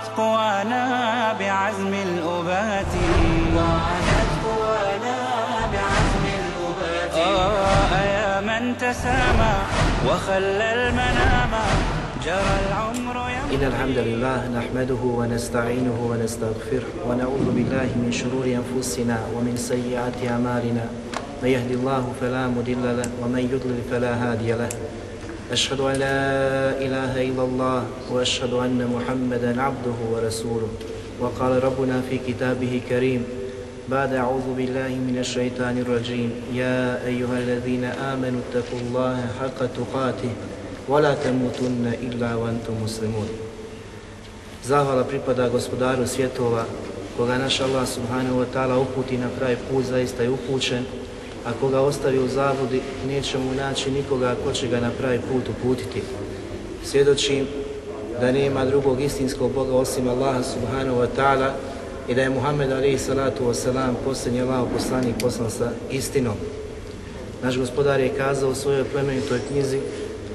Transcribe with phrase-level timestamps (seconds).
[0.00, 0.84] وعادت قوانا
[1.38, 2.92] بعزم الأبات.
[3.56, 5.18] وعادت قوانا
[5.72, 9.54] بعزم الأبات آه يا من تسامى
[10.08, 11.52] وخلى المنام.
[12.24, 19.56] جرى العمر يمضي إن الحمد لله نحمده ونستعينه ونستغفره ونعوذ بالله من شرور أنفسنا ومن
[19.56, 20.84] سيئات أعمالنا.
[21.42, 24.68] من يهد الله فلا مضل له ومن يضلل فلا هادي له.
[25.51, 26.21] أشهد أن لا
[26.81, 30.67] إله إلا الله وأشهد أن محمدا عبده ورسوله
[31.19, 33.23] وقال ربنا في كتابه كريم
[33.89, 40.33] بعد أعوذ بالله من الشيطان الرجيم يا أيها الذين آمنوا اتقوا الله حق تقاته
[40.87, 43.29] ولا تموتن إلا وأنتم مسلمون
[44.65, 46.65] Zahvala pripada gospodaru svjetova,
[47.13, 50.85] koga naš Allah subhanahu wa ta'ala uputi na pravi put, zaista je upućen,
[51.46, 55.48] a koga ostavi u zabludi, neće mu naći nikoga ko će ga na pravi put
[55.48, 56.02] uputiti.
[56.84, 57.46] Svjedočim
[58.20, 61.50] da nema drugog istinskog Boga osim Allaha subhanahu wa ta'ala
[62.08, 66.34] i da je Muhammed alaihi salatu wasalam posljednji Allah poslanik poslan sa istinom.
[67.42, 69.80] Naš gospodar je kazao u svojoj plemenitoj knjizi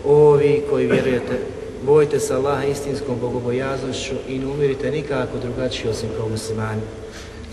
[0.08, 1.40] O vi koji vjerujete,
[1.86, 6.82] bojte se Allaha istinskom bogobojaznošću i ne umirite nikako drugačiji osim kao muslimani.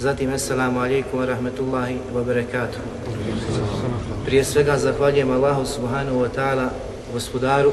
[0.03, 2.81] Zatim, assalamu alaikum wa rahmetullahi wa barakatuh.
[4.25, 6.71] Prije svega zahvaljujem Allahu subhanahu wa ta'ala,
[7.13, 7.73] gospodaru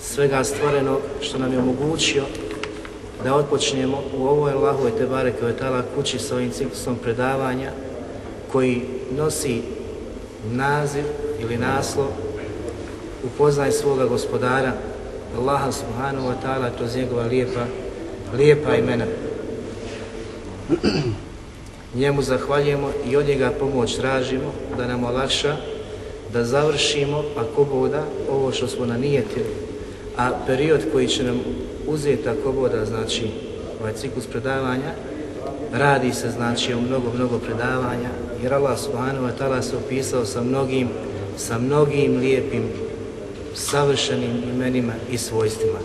[0.00, 2.22] svega stvorenog što nam je omogućio
[3.24, 4.52] da otpočnemo u ovoj
[4.98, 7.70] te bareke wa ta'ala kući sa ovim ciklusom predavanja
[8.52, 8.82] koji
[9.16, 9.62] nosi
[10.50, 11.04] naziv
[11.40, 12.06] ili naslov
[13.24, 14.72] upoznaj svoga gospodara
[15.38, 17.64] Allaha subhanahu wa ta'ala kroz njegova lijepa,
[18.36, 19.04] lijepa imena.
[21.94, 25.56] Njemu zahvaljujemo i od njega pomoć tražimo da nam olakša
[26.32, 29.54] da završimo ako boda ovo što smo nanijetili.
[30.16, 31.40] A period koji će nam
[31.86, 33.30] uzeti ako boda, znači
[33.80, 34.92] ovaj ciklus predavanja,
[35.72, 38.08] radi se znači o mnogo, mnogo predavanja
[38.42, 40.88] jer Allah subhanahu wa ta'ala se opisao sa mnogim,
[41.36, 42.62] sa mnogim lijepim
[43.54, 45.78] savršenim imenima i svojstvima.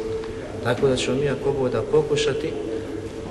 [0.64, 2.52] Tako da ćemo mi ako boda pokušati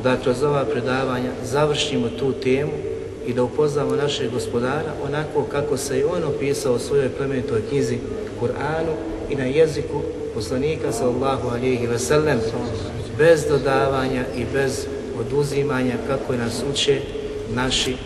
[0.04, 2.72] da kroz ova predavanja završimo tu temu
[3.26, 7.98] i da upoznamo našeg gospodara onako kako se i on opisao u svojoj plemenitoj knjizi
[8.40, 8.94] Kur'anu
[9.30, 10.02] i na jeziku
[10.34, 12.36] poslanika sallallahu alihi wasallam
[13.18, 14.86] bez dodavanja i bez
[15.20, 17.00] oduzimanja kako nas uče
[17.54, 17.96] naši,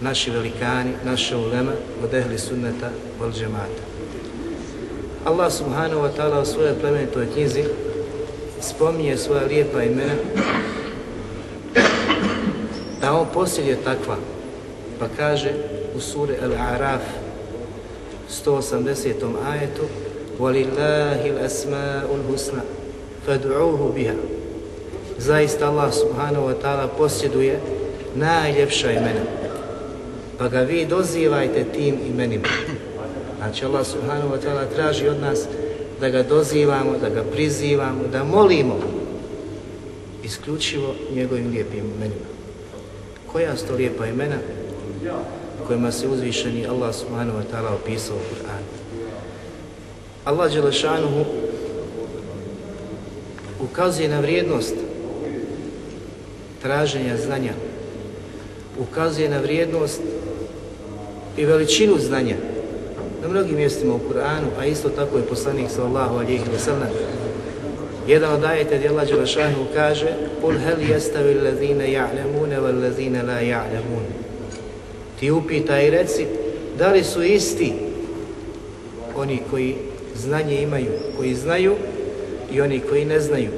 [0.00, 1.72] naši velikani, naše ulema
[2.04, 2.90] od ehli sunneta
[3.20, 3.82] wal džemata.
[5.24, 7.64] Allah subhanahu wa ta'ala u svojoj plemenitoj knjizi
[8.60, 10.14] spominje svoja lijepa imena
[13.01, 14.15] da on posjeduje takva.
[14.99, 15.51] Pa kaže
[15.95, 17.01] u suri Al-A'raf
[18.29, 19.13] 180.
[19.51, 19.83] ajetu
[20.39, 22.63] وَلِلَّهِ الْأَسْمَاءُ الْحُسْنَى
[23.27, 24.15] فَدْعُوهُ بِهَا
[25.17, 27.59] Zaista Allah subhanahu wa ta'ala posjeduje
[28.15, 29.25] najljepša imena.
[30.37, 32.47] Pa ga vi dozivajte tim imenima.
[33.37, 35.45] Znači Allah subhanahu wa ta'ala traži od nas
[35.99, 38.77] da ga dozivamo, da ga prizivamo, da molimo
[40.23, 42.27] isključivo njegovim lijepim imenima.
[43.31, 44.35] Koja su to lijepa imena
[45.67, 48.67] kojima se uzvišeni Allah subhanahu wa ta'ala opisao u Kur'anu?
[50.25, 51.25] Allah Đelešanuhu
[53.59, 54.75] ukazuje na vrijednost
[56.61, 57.53] traženja znanja,
[58.79, 60.01] ukazuje na vrijednost
[61.37, 62.35] i veličinu znanja
[63.21, 66.89] na mnogim mjestima u Kur'anu, a isto tako je poslanik sallallahu alihi wa sallam.
[68.07, 70.07] Jedan od ajeta gdje Allah Đelešanu kaže
[70.43, 74.07] قُلْ هَلْ يَسْتَوِ الَّذِينَ يَعْلَمُونَ وَالَّذِينَ لَا يَعْلَمُونَ
[75.19, 76.25] Ti upitaj i reci,
[76.77, 77.73] da li su isti
[79.15, 79.75] oni koji
[80.15, 81.75] znanje imaju, koji znaju
[82.51, 83.49] i oni koji ne znaju.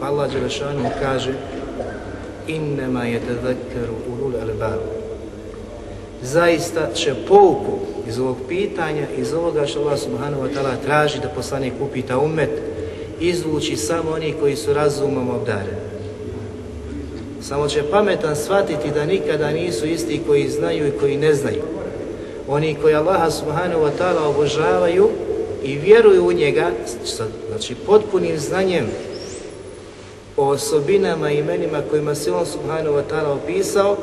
[0.00, 1.32] Pa Allah Đelešanu kaže
[2.48, 4.80] إِنَّمَا يَتَذَكَّرُ أُولُو الْأَلْبَابِ
[6.22, 7.78] Zaista će pouku
[8.08, 12.50] iz ovog pitanja, iz ovoga što Allah subhanahu wa ta'ala traži da poslanik upita umet,
[13.20, 15.81] izvući samo oni koji su razumom obdareni.
[17.43, 21.61] Samo će pametan shvatiti da nikada nisu isti koji znaju i koji ne znaju.
[22.47, 25.09] Oni koji Allaha subhanahu wa ta'ala obožavaju
[25.63, 26.71] i vjeruju u njega,
[27.49, 28.85] znači potpunim znanjem
[30.37, 33.97] o osobinama i imenima kojima se on subhanahu wa ta'ala opisao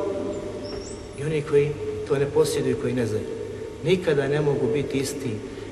[1.21, 1.71] i oni koji
[2.09, 3.25] to ne posjeduju koji ne znaju.
[3.85, 5.31] Nikada ne mogu biti isti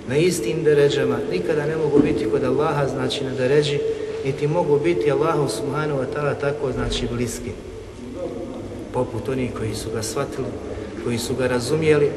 [0.08, 3.78] na istim deređama, nikada ne mogu biti kod Allaha, znači na deređi,
[4.24, 7.50] niti mogu biti Allahu subhanahu wa ta'ala tako, znači bliski.
[8.92, 10.46] Poput onih koji su ga shvatili,
[11.04, 12.10] koji su ga razumjeli,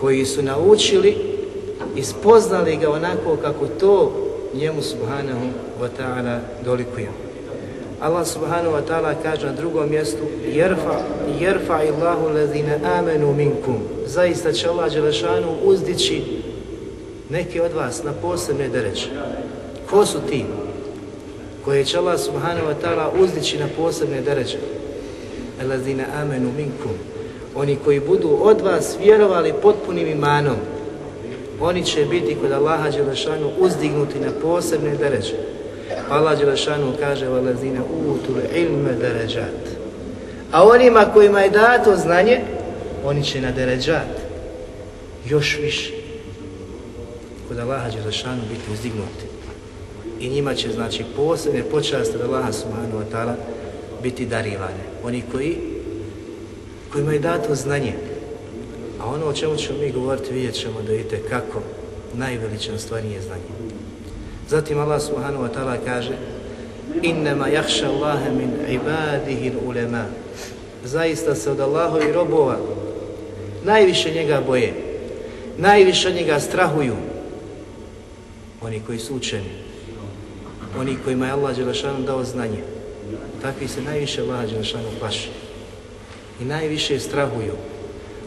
[0.00, 1.16] koji su naučili
[1.96, 4.12] i spoznali ga onako kako to
[4.54, 5.46] njemu subhanahu
[5.80, 7.08] wa ta'ala dolikuje.
[8.00, 10.98] Allah subhanahu wa ta'ala kaže na drugom mjestu jerfa,
[11.40, 13.78] jerfa illahu lezine amenu minkum.
[14.06, 16.22] Zaista će Allah Đelešanu uzdići
[17.30, 19.08] neke od vas na posebne dereće.
[19.90, 20.44] Ko su ti
[21.64, 24.58] koje će Allah subhanahu wa ta'ala uzdići na posebne deređe.
[25.62, 26.92] Elazina amenu minkum.
[27.54, 30.56] Oni koji budu od vas vjerovali potpunim imanom,
[31.60, 35.34] oni će biti kod Allaha Đelešanu uzdignuti na posebne deređe.
[36.08, 39.62] Allah Đelešanu kaže Valazina utul ilme deređat.
[40.52, 42.40] A onima kojima je dato znanje,
[43.04, 44.08] oni će na deređat
[45.28, 45.92] još više
[47.48, 49.31] kod Allaha Đelešanu biti uzdignuti.
[50.22, 53.34] I njima će znači posebne počasti od Allaha Subhanahu wa ta'ala
[54.02, 54.84] biti darivane.
[55.04, 55.56] Oni koji
[56.92, 57.92] kojima je dato znanje.
[59.00, 61.60] A ono o čemu ćemo mi govoriti vidjet ćemo da vidite kako
[62.14, 63.72] najveličanstvenije znanje.
[64.48, 66.12] Zatim Allah subhanahu wa ta'ala kaže
[67.02, 70.04] Innama jahša Allahe min ibadihi ulema
[70.84, 72.56] Zaista se od Allahovi robova
[73.64, 74.74] najviše njega boje,
[75.58, 76.96] najviše njega strahuju
[78.62, 79.61] oni koji su učeni,
[80.78, 82.62] oni kojima je Allah Đelešanu dao znanje.
[83.42, 85.28] Takvi se najviše Allah Đelešanu plaši
[86.40, 87.52] i najviše strahuju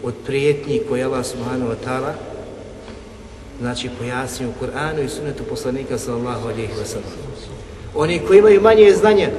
[0.03, 2.13] od prijetnji koje Allah subhanahu wa ta'ala
[3.59, 7.09] znači pojasnio u Kur'anu i sunetu poslanika sallallahu alejhi ve sellem.
[7.95, 9.30] Oni koji imaju manje znanja,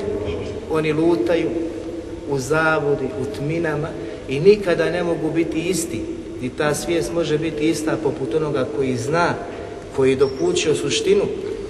[0.71, 1.51] oni lutaju
[2.31, 3.89] u zavodi, u tminama
[4.29, 6.01] i nikada ne mogu biti isti.
[6.43, 9.35] I ta svijest može biti ista poput onoga koji zna,
[9.97, 11.23] koji je dokučio suštinu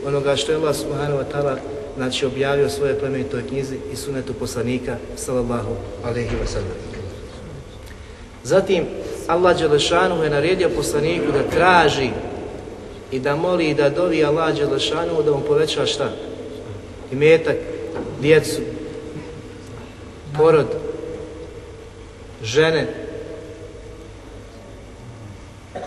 [0.07, 1.57] onoga što je Allah subhanahu wa ta'ala
[1.97, 6.71] znači objavio svoje plemenitoj knjizi i sunetu poslanika sallallahu alejhi ve sellem.
[8.45, 8.85] Zatim
[9.27, 12.11] Allah Đelešanu je naredio poslaniku da traži
[13.13, 16.11] i da moli i da dovi Allah Đelešanu da mu poveća šta?
[17.13, 17.57] Imetak,
[18.21, 18.61] djecu,
[20.37, 20.67] porod,
[22.43, 22.87] žene.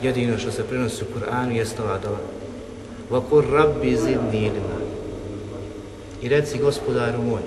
[0.02, 2.39] Jedino što se prenosi u Kur'anu je ova dova.
[3.10, 4.80] Vakur rabbi zidni ilma.
[6.22, 7.42] I reci gospodaru moj,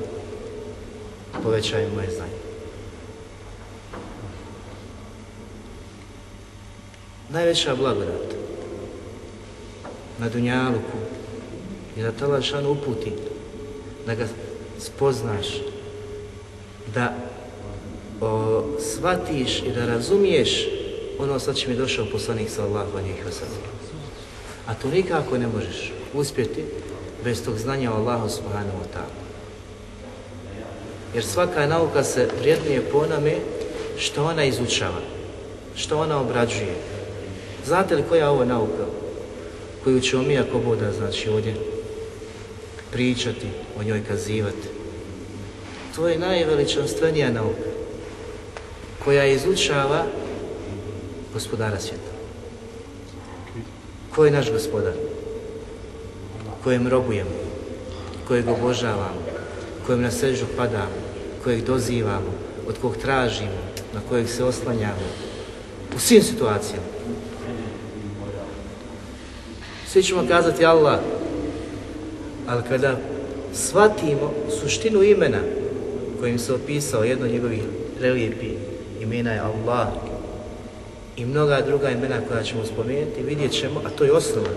[1.42, 2.42] povećaj moje znanje.
[7.30, 8.34] Najveća blagodat
[10.18, 10.98] na Dunjaluku
[11.96, 13.12] i da Allah uputi,
[14.06, 14.28] da ga
[14.78, 15.46] spoznaš,
[16.94, 17.14] da
[18.20, 20.68] o, shvatiš i da razumiješ
[21.18, 23.91] ono sad će mi došao poslanik sallahu alijih wasallam.
[24.66, 26.64] A to nikako ne možeš uspjeti
[27.24, 29.22] bez tog znanja o Allahu subhanahu wa ta'ala.
[31.14, 33.34] Jer svaka nauka se vrijednije po onome
[33.98, 35.00] što ona izučava,
[35.76, 36.74] što ona obrađuje.
[37.66, 38.86] Znate li koja je ovo nauka?
[39.84, 41.54] koju ćemo mi ako boda, znači ovdje
[42.92, 43.46] pričati,
[43.78, 44.68] o njoj kazivati.
[45.96, 47.70] To je najveličanstvenija nauka
[49.04, 50.04] koja izučava
[51.32, 52.11] gospodara svijeta.
[54.14, 54.92] Ko je naš gospodar?
[56.64, 57.30] Kojem robujemo,
[58.28, 59.22] kojeg obožavamo,
[59.86, 61.00] kojem na sežu padamo,
[61.44, 62.32] kojeg dozivamo,
[62.68, 63.58] od kog tražimo,
[63.94, 65.08] na kojeg se oslanjamo.
[65.96, 66.86] U svim situacijama.
[69.86, 71.00] Svi ćemo kazati Allah,
[72.46, 72.96] ali kada
[73.54, 75.38] shvatimo suštinu imena
[76.20, 77.62] kojim se opisao jedno od njegovih
[77.98, 78.50] prelijepi
[79.00, 79.88] imena je Allah
[81.22, 84.48] i mnoga druga imena koja ćemo spomenuti, vidjet ćemo, a to je osnova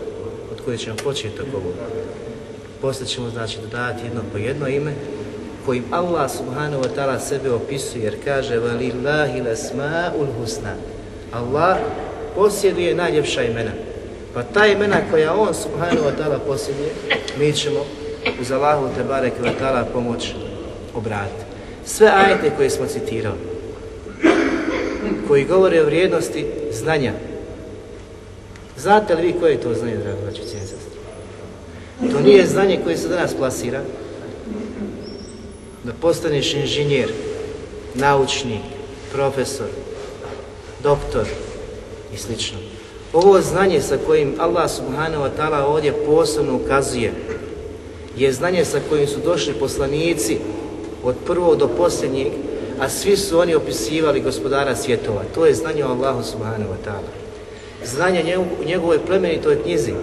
[0.52, 1.74] od koje ćemo početi tako ovo.
[2.82, 4.94] Poslije ćemo znači dodati jedno po jedno ime
[5.66, 10.74] kojim Allah subhanahu wa ta'ala sebe opisuje jer kaže valillahi lasma'ul husna
[11.32, 11.78] Allah
[12.36, 13.72] posjeduje najljepša imena
[14.34, 16.90] pa ta imena koja on subhanahu wa ta'ala posjeduje,
[17.40, 17.80] mi ćemo
[18.42, 20.34] uz Allahu te bareke wa ta'ala pomoć
[20.96, 21.44] obratiti.
[21.86, 23.38] Sve ajete koje smo citirali,
[25.28, 27.14] koji govore o vrijednosti znanja,
[28.78, 30.42] znate li vi koje je to znanje, drago braći
[32.12, 33.82] To nije znanje koje se danas plasira,
[35.84, 37.12] da postaneš inženjer,
[37.94, 38.62] naučnik,
[39.12, 39.68] profesor,
[40.84, 41.26] doktor
[42.14, 42.58] i slično.
[43.14, 47.14] Ovo znanje sa kojim Allah subhanahu wa ta'ala ovdje posebno ukazuje
[48.18, 50.38] je znanje sa kojim su došli poslanici
[51.04, 52.28] od prvog do posljednjeg,
[52.80, 55.22] a svi su oni opisivali gospodara svjetova.
[55.36, 57.12] To je znanje o Allahu subhanahu wa ta'ala.
[57.86, 59.94] Znanje u njegovoj plemenitoj knjizi,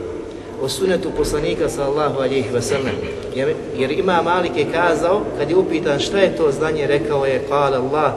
[0.63, 2.95] o sunetu poslanika sallahu alihi wasallam.
[3.35, 7.45] Jer, jer ima Malik je kazao, kad je upitan šta je to znanje, rekao je
[7.49, 8.13] kala Allah,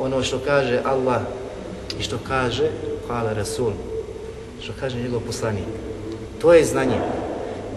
[0.00, 1.20] ono što kaže Allah
[2.00, 2.70] i što kaže
[3.08, 3.72] kala Rasul,
[4.62, 5.64] što kaže njegov poslanik.
[6.40, 6.98] To je znanje.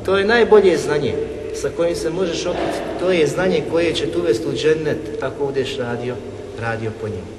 [0.06, 1.14] To je najbolje znanje
[1.62, 2.78] sa kojim se možeš okriti.
[3.00, 6.16] To je znanje koje će tu uvesti u džennet ako budeš radio,
[6.62, 7.38] radio po njemu.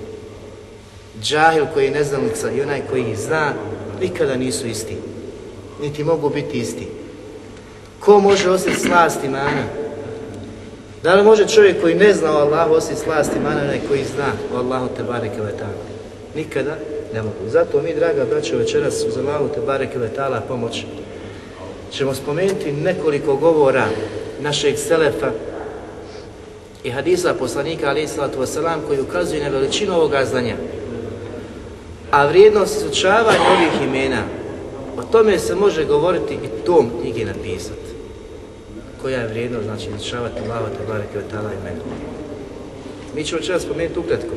[1.22, 3.52] Džahil koji je neznalica i onaj koji zna,
[4.00, 4.96] nikada nisu isti.
[5.80, 6.86] Niti mogu biti isti.
[8.00, 9.64] Ko može osjetiti slast imana?
[11.02, 14.32] Da li može čovjek koji ne zna o Allahu osjetiti slast imana, onaj koji zna
[14.54, 15.36] o Allahu te bareke
[16.34, 16.76] Nikada
[17.14, 17.48] ne mogu.
[17.48, 19.98] Zato mi, draga braćo, večeras uz Allahu te bareke
[20.48, 20.84] pomoć
[21.92, 23.86] ćemo spomenuti nekoliko govora
[24.40, 25.30] našeg selefa
[26.84, 30.56] i hadisa poslanika alaih sallatu wasalam koji ukazuje na veličinu ovoga znanja.
[32.10, 34.22] A vrijednost izučavanja ovih imena,
[34.98, 37.88] o tome se može govoriti i tom knjige napisati.
[39.02, 40.66] Koja je vrijednost, znači izučavati Allaha
[41.12, 41.80] te ta'ala imena.
[43.14, 44.34] Mi ćemo čeras spomenuti ukratko,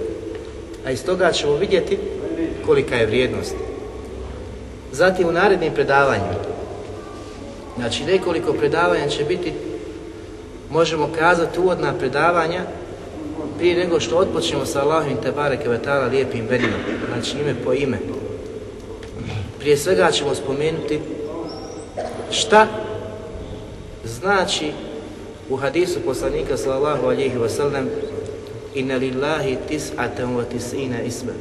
[0.85, 1.97] a iz toga ćemo vidjeti
[2.65, 3.55] kolika je vrijednost.
[4.91, 6.50] Zatim u narednim predavanjima,
[7.77, 9.53] znači nekoliko predavanja će biti,
[10.69, 12.61] možemo kazati uvodna predavanja,
[13.57, 16.77] prije nego što odpočnemo sa Allahovim Tebare Kevetala lijepim imenima,
[17.09, 17.97] znači ime po ime.
[19.59, 20.99] Prije svega ćemo spomenuti
[22.31, 22.67] šta
[24.05, 24.71] znači
[25.49, 27.85] u hadisu poslanika sallallahu alihi wasallam
[28.75, 31.31] inna lillahi tis'atan wa tis'ina isma.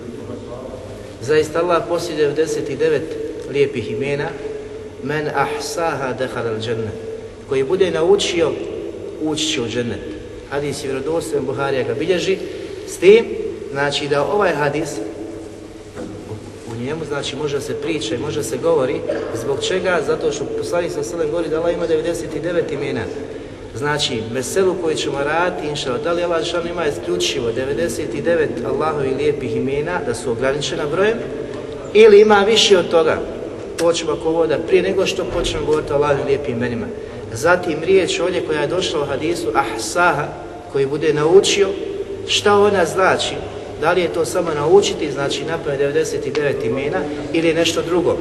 [1.22, 3.00] Zaista Allah posjeduje 99
[3.50, 4.28] lijepih imena,
[5.02, 6.94] men ahsaha dehal al džennet.
[7.48, 8.52] Koji bude naučio,
[9.22, 10.00] ući će u džennet.
[10.50, 12.38] Hadis je vjerodostojan, Buharija ga bilježi,
[12.86, 13.24] s tim,
[13.72, 14.90] znači da ovaj hadis,
[16.72, 19.00] u njemu znači može se priča i može se govori,
[19.34, 20.00] zbog čega?
[20.06, 23.02] Zato što poslanik sa selem govori da Allah ima 99 imena.
[23.74, 30.00] Znači, meselu koju ćemo raditi, inša da li Allah ima isključivo 99 Allahovi lijepih imena,
[30.06, 31.18] da su ograničena brojem,
[31.94, 33.18] ili ima više od toga,
[33.80, 36.86] to ćemo ako voda, prije nego što počnemo govoriti o Allahovim lijepim imenima.
[37.32, 40.26] Zatim riječ ovdje koja je došla u hadisu ahsaha,
[40.72, 41.68] koji bude naučio
[42.26, 43.34] šta ona znači,
[43.80, 46.98] da li je to samo naučiti, znači napraviti 99 imena
[47.32, 48.16] ili nešto drugo.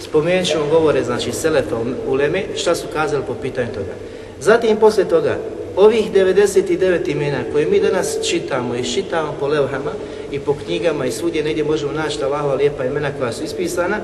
[0.00, 1.76] Spomenut ćemo govore, znači Selefa
[2.06, 3.92] Uleme, šta su kazali po pitanju toga.
[4.40, 5.38] Zatim poslije toga,
[5.76, 9.90] ovih 99 imena koje mi danas čitamo i čitamo po levhama
[10.32, 13.96] i po knjigama i svudje negdje možemo naći Allahova lijepa imena koja su ispisana,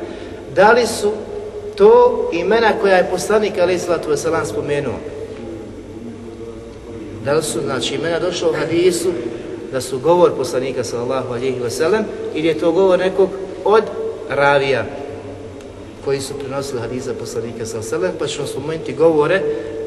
[0.54, 1.12] da li su
[1.76, 4.94] to imena koja je poslanik Ali Islatu Veselan spomenuo?
[7.24, 9.08] Da li su, znači, imena došlo u hadisu
[9.72, 12.02] da su govor poslanika sallallahu alihi wasallam
[12.34, 13.28] ili je to govor nekog
[13.64, 13.82] od
[14.28, 14.84] ravija
[16.04, 19.42] koji su prenosili hadisa poslanika sallallahu alihi pa ćemo spomenuti govore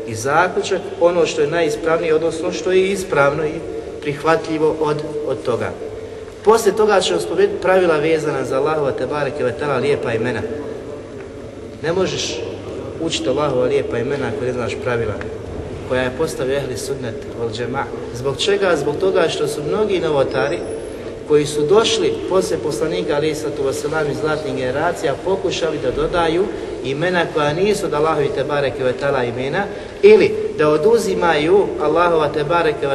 [0.08, 3.60] i zaključak, ono što je najispravnije, odnosno što je ispravno i
[4.02, 4.98] prihvatljivo od,
[5.28, 5.72] od toga.
[6.48, 9.44] Poslije toga ćemo spomenuti pravila vezana za Allahova te bareke
[9.82, 10.42] lijepa imena.
[11.84, 12.40] Ne možeš
[13.02, 15.14] učiti Allahova lijepa imena ako ne znaš pravila
[15.90, 17.84] koja je postavio ehli sunnet od džema.
[18.14, 18.76] Zbog čega?
[18.76, 20.60] Zbog toga što su mnogi novotari
[21.28, 26.46] koji su došli poslije poslanika ali sallatu wasalam iz zlatnih generacija pokušali da dodaju
[26.84, 28.84] imena koja nisu od Allahovi te bareke
[29.36, 29.64] imena
[30.02, 32.86] ili da oduzimaju Allahova te bareke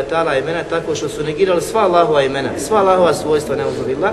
[0.42, 4.12] imena tako što su negirali sva Allahova imena, sva Allahova svojstva neuzubila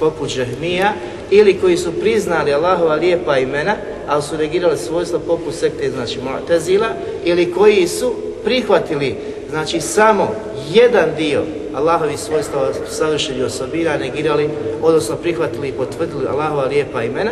[0.00, 0.92] poput Žehmija
[1.30, 3.74] ili koji su priznali Allahova lijepa imena
[4.08, 6.88] ali su negirali svojstva poput sekte znači Mu'tazila
[7.24, 8.14] ili koji su
[8.44, 9.16] prihvatili
[9.50, 10.34] znači samo
[10.72, 11.42] jedan dio
[11.74, 14.50] Allahovi svojstva savršenih osobina negirali,
[14.82, 17.30] odnosno prihvatili i potvrdili Allahova lijepa imena,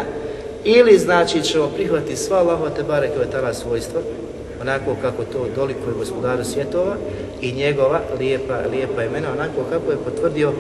[0.64, 3.14] ili znači ćemo prihvatiti sva Allahova te bareke
[3.52, 4.00] svojstva,
[4.66, 6.96] onako kako to dolikuje gospodaru svjetova
[7.40, 10.52] i njegova lijepa, lijepa imena, onako kako je potvrdio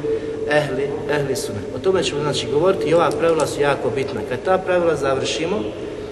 [0.50, 1.62] ehli, ehli sunet.
[1.76, 4.20] O tome ćemo znači govoriti i ova pravila su jako bitna.
[4.28, 5.60] Kad ta pravila završimo,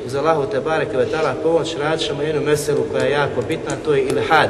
[0.06, 0.96] uz Allahu te bareke
[1.42, 4.48] pomoć radit ćemo jednu meselu koja je jako bitna, to je ilhad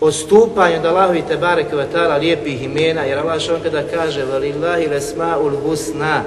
[0.00, 1.76] odstupanje od Allahovi te bareke
[2.20, 6.22] lijepih imena, jer Allah što kada kaže velillahi lesma'ul husna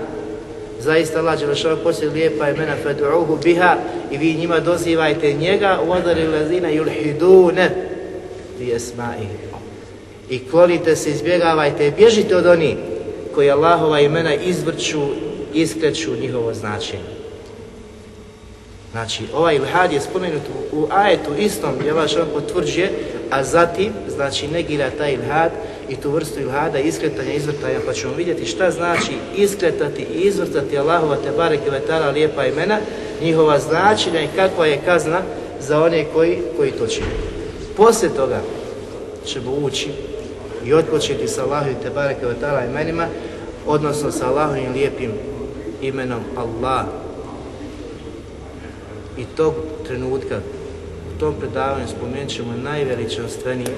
[0.84, 3.76] zaista Allah Đelešava poslije lijepa imena fad'uhu biha
[4.12, 7.70] i vi njima dozivajte njega wadari lazina yulhidune
[8.60, 9.54] bi esma'ihi
[10.30, 12.76] i klonite se, izbjegavajte, bježite od onih
[13.36, 15.02] koji Allahova imena izvrću
[15.54, 17.14] iskreću njihovo značenje.
[18.92, 22.92] Znači, ovaj ilhad je spomenut u ajetu istom gdje vaš on potvrđuje,
[23.30, 25.52] a zatim, znači, negira taj ilhad
[25.94, 31.16] i tu vrstu ilhada, iskretanja, izvrtanja, pa ćemo vidjeti šta znači iskretati i izvrtati Allahova
[31.16, 32.78] te bareke vetara lijepa imena,
[33.22, 35.22] njihova značenja i kakva je kazna
[35.60, 37.08] za one koji, koji to čine.
[37.78, 38.42] Poslije toga
[39.26, 39.90] ćemo ući
[40.66, 43.08] i odpočeti sa Allahovim te bareke vetara imenima,
[43.68, 45.12] odnosno sa Allahovim lijepim
[45.82, 46.86] imenom Allah,
[49.18, 49.54] i tog
[49.88, 50.40] trenutka,
[51.16, 53.70] u tom predavanju spomenut ćemo najveličanstvenije,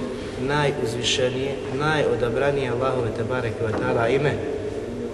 [0.41, 4.33] najuzvišenije, najodabranije Allahove Tebare Kvatala ime,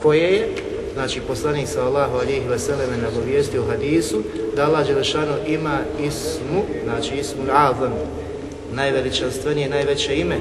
[0.02, 0.48] koje je,
[0.94, 4.24] znači poslanik sa Allahu alihi vseleme nagovijestio u hadisu,
[4.56, 7.94] da Allah Đelešanu ima ismu, znači ismu azam,
[8.72, 10.38] najveličanstvenije, najveće ime,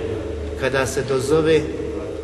[0.61, 1.61] kada se dozove,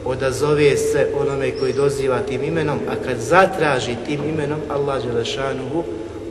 [0.05, 5.85] odazove se onome koji doziva tim imenom, a kad zatraži tim imenom, Allah Đelešanuhu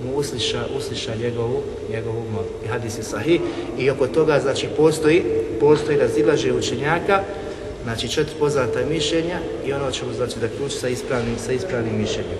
[0.05, 2.23] mu usliša, usliša njegovu, njegovu.
[2.65, 3.41] I hadis je sahih
[3.77, 5.23] i oko toga znači postoji,
[5.59, 7.21] postoji razilaže učenjaka,
[7.83, 12.37] znači četiri poznata mišljenja i ono ćemo znači da ključi sa ispravnim, sa ispravnim mišljenjem.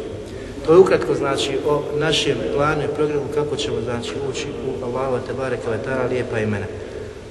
[0.66, 5.26] To je ukratko znači o našem planu i programu kako ćemo znači ući u Allahu
[5.28, 6.66] te bareke ve lijepa imena.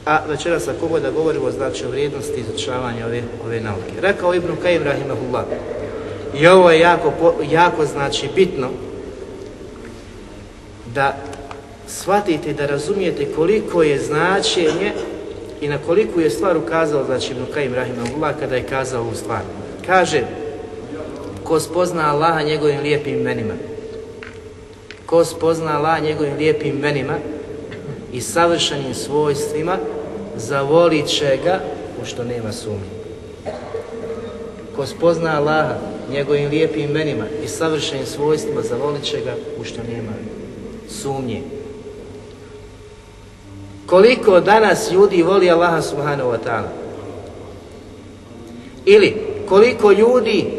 [0.07, 3.93] A večeras ako da govorimo znači o vrijednosti izučavanja ove, ove nauke.
[4.01, 5.45] Rekao Ibn Kajim Rahimahullah.
[6.41, 8.69] I ovo je jako, jako znači bitno
[10.95, 11.17] da
[11.87, 14.93] shvatite da razumijete koliko je značenje
[15.65, 19.41] i na koliko je stvar ukazao, znači Ibn Kajim Rahimahullah kada je kazao ovu stvar.
[19.87, 20.23] Kaže,
[21.45, 23.55] ko spozna Allaha njegovim lijepim imenima,
[25.07, 27.15] ko spozna Allaha njegovim lijepim imenima
[28.13, 29.79] i savršenim svojstvima,
[30.37, 31.61] zavolit će ga
[32.03, 32.91] u što nema sumnje.
[34.77, 35.75] Ko spozna Allaha
[36.11, 40.13] njegovim lijepim imenima i savršenim svojstvima, zavolit će ga u što nema
[40.89, 41.54] sumnje.
[43.87, 46.69] Koliko danas ljudi voli Allaha subhanahu wa ta'ala?
[48.85, 49.17] Ili
[49.49, 50.51] koliko ljudi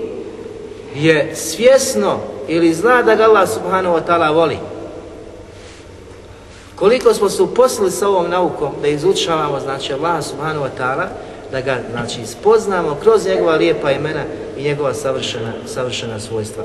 [0.96, 4.58] je svjesno ili zna da ga Allah subhanahu wa ta'ala voli?
[6.76, 11.06] Koliko smo se uposlili sa ovom naukom da izučavamo znači Allaha subhanahu wa ta'ala,
[11.52, 14.24] da ga znači spoznamo kroz njegova lijepa imena
[14.58, 16.64] i njegova savršena, savršena svojstva.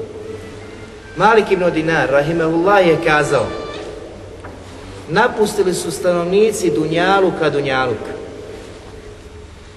[1.17, 3.47] Malik ibn Dinar, rahimahullah, je kazao
[5.11, 8.13] napustili su stanovnici Dunjaluka Dunjaluka,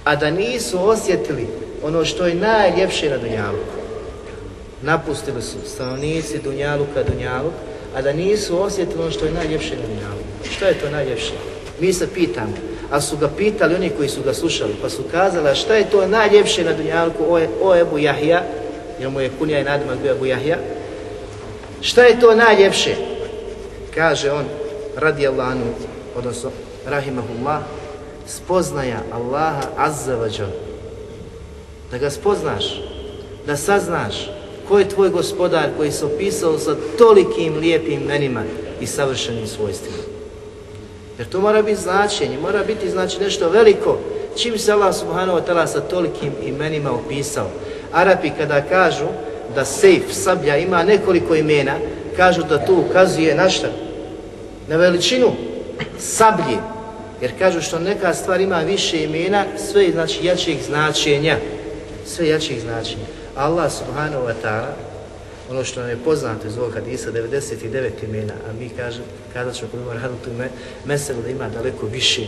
[0.04, 1.48] a da nisu osjetili
[1.84, 3.74] ono što je najljepše na Dunjaluku.
[4.82, 7.54] Napustili su stanovnici Dunjaluka Dunjaluk,
[7.96, 10.56] a da nisu osjetili ono što je najljepše na Dunjaluku.
[10.56, 11.34] Što je to najljepše?
[11.80, 12.54] Mi se pitamo,
[12.91, 16.08] a su ga pitali oni koji su ga slušali, pa su kazali šta je to
[16.08, 18.43] najljepše na Dunjaluku, o, o Ebu Jahja,
[19.00, 20.26] jer mu je kunija i nadimak bio Ebu
[21.82, 22.96] Šta je to najljepše?
[23.96, 24.46] Kaže on,
[24.96, 25.66] radi Allahanu,
[26.16, 26.52] odnosno,
[26.86, 27.62] rahimahullah,
[28.28, 30.48] spoznaja Allaha azza wa
[31.92, 32.82] Da ga spoznaš,
[33.48, 34.30] da saznaš
[34.68, 38.44] ko je tvoj gospodar koji se opisao sa tolikim lijepim imenima
[38.82, 39.98] i savršenim svojstvima.
[41.18, 43.98] Jer to mora biti značenje, mora biti znači nešto veliko.
[44.38, 47.48] Čim se Allah subhanahu wa ta'ala sa tolikim imenima opisao.
[47.92, 49.06] Arapi kada kažu
[49.56, 51.76] da sejf, sablja ima nekoliko imena,
[52.18, 53.68] kažu da to ukazuje na šta?
[54.74, 55.32] Na veličinu
[56.00, 56.58] sablje.
[57.22, 61.38] Jer kažu što neka stvar ima više imena, sve znači jačih značenja.
[62.06, 63.06] Sve jačih značenja.
[63.36, 64.74] Allah subhanahu wa ta'ala,
[65.50, 69.72] ono što nam je poznato iz ovog hadisa, 99 imena, a mi kažemo, kada ćemo
[69.72, 70.30] kod Umar tu
[70.86, 72.22] meselu da ima daleko više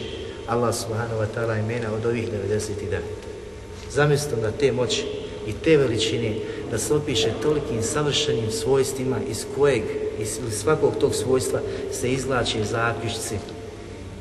[0.47, 2.99] Allah subhanahu wa ta'ala imena od ovih 99.
[3.91, 5.05] Zamislite da te moći
[5.47, 6.35] i te veličine
[6.71, 9.83] da se opiše tolikim savršenim svojstvima iz kojeg,
[10.19, 11.59] iz svakog tog svojstva
[11.91, 13.35] se izlači zaključci.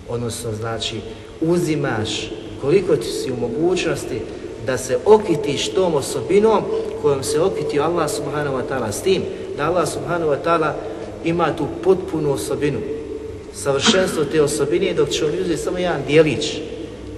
[0.08, 1.00] Odnosno, znači,
[1.40, 2.30] uzimaš
[2.60, 4.20] koliko ti si u mogućnosti
[4.66, 6.62] da se okitiš tom osobinom
[7.02, 9.22] kojom se okitio Allah subhanahu wa ta'ala s tim
[9.56, 10.72] da Allah subhanahu wa ta'ala
[11.24, 12.78] ima tu potpunu osobinu.
[13.54, 16.58] Savršenstvo te osobine dok će on uzeti samo jedan dijelić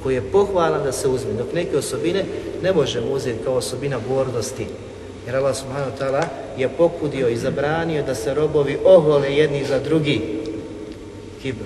[0.03, 2.25] koji je pohvalan da se uzme, dok neke osobine
[2.63, 4.67] ne možemo uzeti kao osobina gordosti.
[5.27, 6.25] Jer Allah subhanahu wa ta'ala
[6.59, 10.43] je pokudio i zabranio da se robovi ohole jedni za drugi.
[11.43, 11.65] Kibr.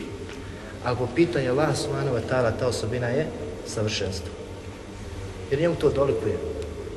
[0.85, 3.27] Ali po pitanju Allah subhanahu wa ta'ala ta osobina je
[3.67, 4.31] savršenstvo.
[5.51, 6.39] Jer njemu to dolikuje.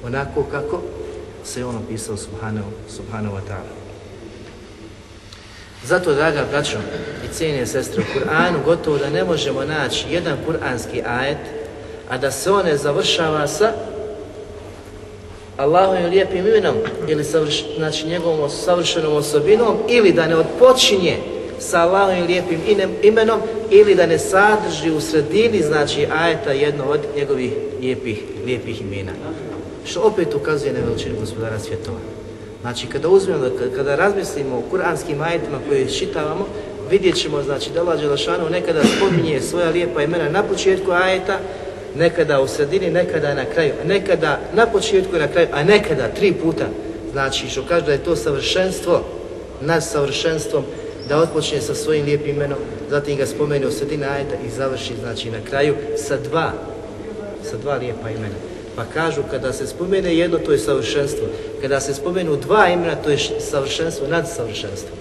[0.06, 0.82] Onako kako
[1.43, 3.84] se on opisao subhanahu, subhanahu wa ta'ala.
[5.86, 6.77] Zato, draga braćo
[7.25, 11.38] i cijenije sestre, u Kur'anu gotovo da ne možemo naći jedan kuranski ajet,
[12.10, 13.73] a da se on ne završava sa
[15.57, 16.75] Allahovim lijepim imenom
[17.07, 21.17] ili savrš, znači njegovom savršenom osobinom ili da ne odpočinje
[21.59, 22.59] sa Allahovim lijepim
[23.03, 23.39] imenom
[23.69, 29.11] ili da ne sadrži u sredini znači ajeta jedno od njegovih lijepih, lijepih imena.
[29.85, 31.97] Što opet ukazuje na veličinu gospodara svjetova.
[32.61, 36.47] Znači kada uzmemo, kada razmislimo o kuranskim ajetima koje čitavamo,
[36.91, 41.39] vidjet ćemo znači da Allah Đelešanu nekada spominje svoja lijepa imena na početku ajeta,
[41.95, 46.34] nekada u sredini, nekada na kraju, nekada na početku i na kraju, a nekada tri
[46.34, 46.65] puta.
[47.12, 49.03] Znači što kaže da je to savršenstvo
[49.62, 50.63] nad savršenstvom,
[51.10, 52.58] da otpočne sa svojim lijepim imenom,
[52.89, 56.51] zatim ga spomene u sredini ajeta i završi znači na kraju sa dva,
[57.43, 58.36] sa dva lijepa imena.
[58.75, 61.27] Pa kažu kada se spomene jedno to je savršenstvo,
[61.62, 64.97] kada se spomenu dva imena to je savršenstvo nad savršenstvom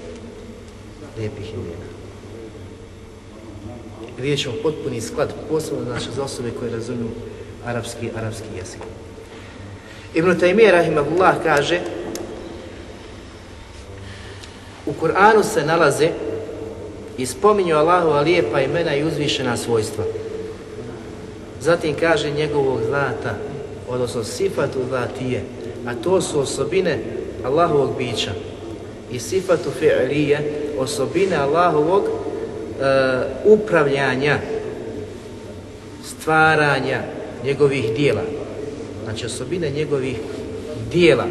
[1.18, 1.71] lijepih imena.
[4.22, 7.08] Vidjet ćemo potpuni sklad, posebno znači za osobe koje razumiju
[7.64, 8.80] arapski, arapski jezik.
[10.14, 11.80] Ibn Taymiye rahimahullah kaže
[14.86, 16.08] u Kur'anu se nalaze
[17.18, 20.04] i spominju Allahova lijepa imena i uzvišena svojstva.
[21.60, 23.34] Zatim kaže njegovog zlata,
[23.88, 25.44] odnosno sifatu zlatije,
[25.86, 26.98] a to su osobine
[27.44, 28.30] Allahovog bića
[29.12, 30.38] i sifatu fi'lije,
[30.78, 32.21] osobine Allahovog
[33.44, 34.38] upravljanja,
[36.04, 37.00] stvaranja
[37.44, 38.22] njegovih dijela.
[39.04, 40.16] Znači osobine njegovih
[40.92, 41.24] dijela.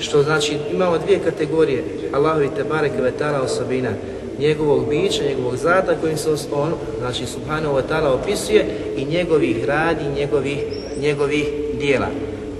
[0.00, 3.90] Što znači imamo dvije kategorije Allahovi te bareke vetala osobina
[4.38, 10.04] njegovog bića, njegovog zata kojim se on, znači subhanahu wa ta'ala opisuje i njegovih radi,
[10.16, 10.58] njegovih,
[11.00, 11.46] njegovih
[11.78, 12.08] dijela.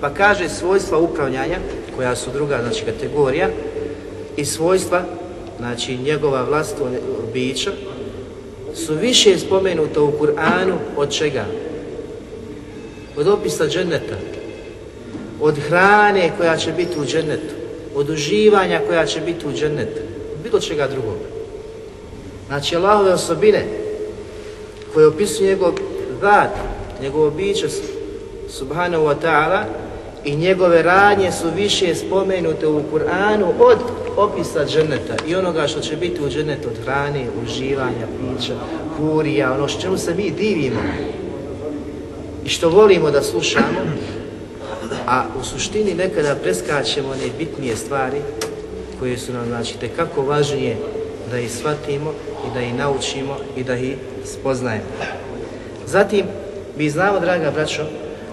[0.00, 1.58] Pa kaže svojstva upravljanja,
[1.96, 3.48] koja su druga znači kategorija,
[4.36, 5.02] i svojstva,
[5.58, 6.88] znači njegova vlastnog
[7.32, 7.70] bića,
[8.74, 11.44] su više spomenuta u Kur'anu od čega?
[13.16, 14.16] Od opisa dženeta,
[15.40, 17.54] od hrane koja će biti u džennetu,
[17.94, 20.00] od uživanja koja će biti u džennetu,
[20.42, 21.16] bilo čega drugog.
[22.46, 23.64] Znači Allahove osobine
[24.94, 25.74] koje opisuju njegov
[26.22, 26.50] rad,
[27.02, 27.68] njegovo biće
[28.48, 29.81] subhanahu wa ta'ala
[30.24, 33.78] i njegove radnje su više spomenute u Kur'anu od
[34.16, 38.54] opisa dženeta i onoga što će biti u dženetu od hrane, uživanja, pića,
[38.96, 40.80] kurija, ono što čemu se mi divimo
[42.44, 43.80] i što volimo da slušamo,
[45.06, 48.18] a u suštini nekada preskačemo one bitnije stvari
[48.98, 50.76] koje su nam znači kako važnije
[51.30, 52.12] da ih shvatimo
[52.46, 54.84] i da ih naučimo i da ih spoznajemo.
[55.86, 56.26] Zatim,
[56.78, 57.82] mi znamo, draga braćo,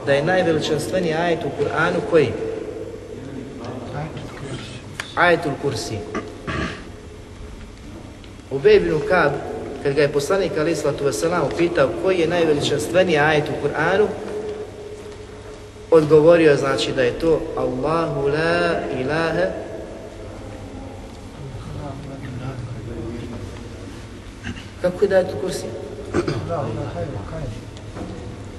[0.10, 2.32] da je najveličanstveniji ajet u Kur'anu koji?
[5.16, 5.98] Ajetul Kursi.
[8.52, 9.32] U Bejbinu Kab,
[9.84, 14.08] kad ga je poslanik Ali Islatu Veselam pitao koji je najveličanstveniji ajet u Kur'anu,
[15.92, 19.46] odgovorio znači da je to Allahu la ilaha
[24.82, 25.66] Kako je da je to kursi?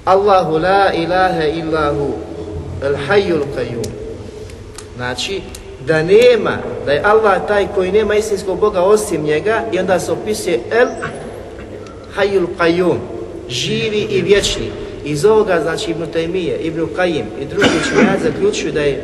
[0.05, 2.13] Allahu la ilaha illahu
[2.81, 3.85] al hayyul qayyum.
[4.95, 5.41] Znači,
[5.85, 10.11] da nema, da je Allah taj koji nema istinskog Boga osim njega i onda se
[10.11, 10.87] opisuje el
[12.15, 12.97] hayyul qayyum,
[13.49, 14.71] živi i vječni.
[15.05, 19.03] Iz ovoga, znači Ibn Taymije, Ibn Qayyim i drugi učenjaci zaključuju da je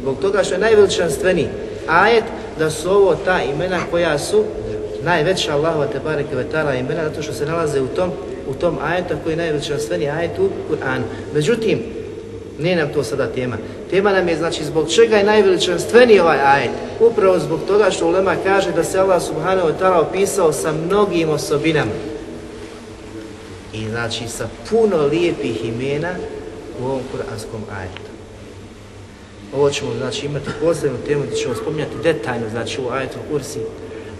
[0.00, 1.48] zbog toga što je najveličanstveniji
[1.86, 2.24] ajet,
[2.58, 4.44] da su ovo ta imena koja su
[5.02, 6.30] najveća Allahova te bareke
[6.80, 8.10] imena zato što se nalaze u tom
[8.48, 11.02] u tom ajetu koji je najveličanstveniji ajet u Kur'anu.
[11.34, 11.78] Međutim,
[12.58, 13.56] nije nam to sada tema.
[13.90, 16.70] Tema nam je znači zbog čega je najveličanstveniji ovaj ajet.
[17.00, 21.30] Upravo zbog toga što Ulema kaže da se Allah subhanahu wa ta'ala opisao sa mnogim
[21.30, 21.92] osobinama.
[23.72, 26.14] I znači sa puno lijepih imena
[26.80, 28.08] u ovom kuranskom ajetu.
[29.56, 33.60] Ovo ćemo znači imati posebnu temu gdje ćemo spominjati detaljno znači u ajetu kursi.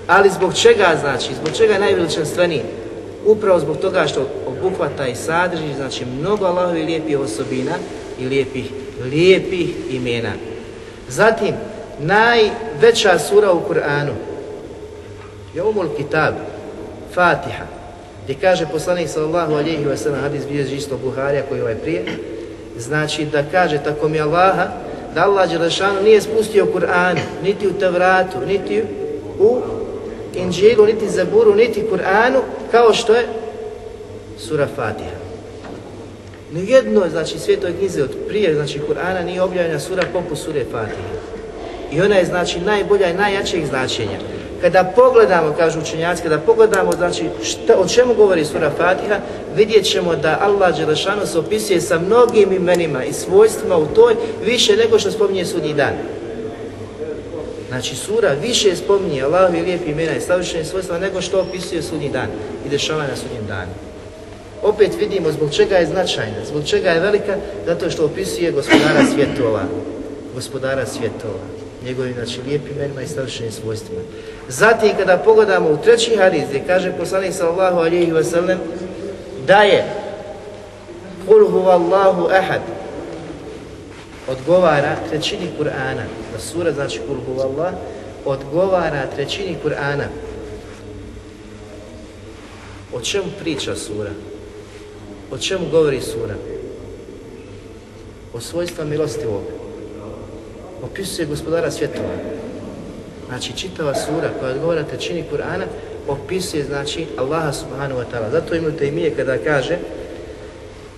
[0.07, 2.63] Ali zbog čega znači, zbog čega je najveličanstveniji?
[3.29, 7.73] Upravo zbog toga što obuhvata i sadrži znači mnogo Allahovi lijepih osobina
[8.21, 8.71] i lijepih,
[9.05, 10.33] lijepih imena.
[11.09, 11.55] Zatim,
[11.99, 14.13] najveća sura u Kur'anu
[15.55, 16.35] je Umul Kitab,
[17.15, 17.65] Fatiha,
[18.25, 22.05] gdje kaže poslanik sallallahu alihi wa sallam, hadis bilježi isto Buharija koji je ovaj prije,
[22.79, 24.67] znači da kaže tako mi Allaha,
[25.15, 28.83] da Allah Đelešanu nije spustio Kur'an, niti u Tevratu, niti
[29.39, 29.61] u
[30.39, 33.27] Inđilu, niti Zaburu, niti Kur'anu, kao što je
[34.39, 35.19] sura Fatiha.
[36.53, 41.09] Nijedno, znači, svijetoj knjize od prije, znači, Kur'ana nije objavljena sura poput sure Fatiha.
[41.93, 44.19] I ona je, znači, najbolja i najjačeg značenja.
[44.61, 49.17] Kada pogledamo, kažu učenjaci, kada pogledamo znači šta, o čemu govori sura Fatiha,
[49.57, 54.77] vidjet ćemo da Allah Đelešanu se opisuje sa mnogim imenima i svojstvima u toj više
[54.77, 55.93] nego što spominje sudnji dan.
[57.69, 62.09] Znači sura više spominje Allahu i lijepi imena i savršenih svojstva nego što opisuje sudnji
[62.09, 62.29] dan
[62.67, 63.73] i dešavanja na sudnjem danu.
[64.63, 69.63] Opet vidimo zbog čega je značajna, zbog čega je velika, zato što opisuje gospodara svjetova,
[70.35, 71.45] gospodara svjetova,
[71.85, 74.03] njegovim znači lijepim imenima i savršenim svojstvima.
[74.49, 78.59] Zatim kada pogledamo u treći hadis gdje kaže poslanik sallallahu alejhi ve sellem
[79.47, 79.85] da je
[81.27, 82.61] Kul huvallahu ahad
[84.29, 86.28] odgovara trećini Kur'ana.
[86.39, 87.75] Sura znači Kul huvallah
[88.25, 90.07] odgovara trećini Kur'ana.
[92.93, 94.11] O čemu priča sura?
[95.31, 96.35] O čemu govori sura?
[98.33, 99.43] O svojstva milostivog.
[100.83, 102.15] Opisuje gospodara svjetova.
[103.29, 105.65] Znači, čitava sura koja odgovara trećini Kur'ana
[106.09, 108.31] opisuje, znači, Allaha subhanahu wa ta'ala.
[108.31, 109.79] Zato Ibn Taymije kada kaže,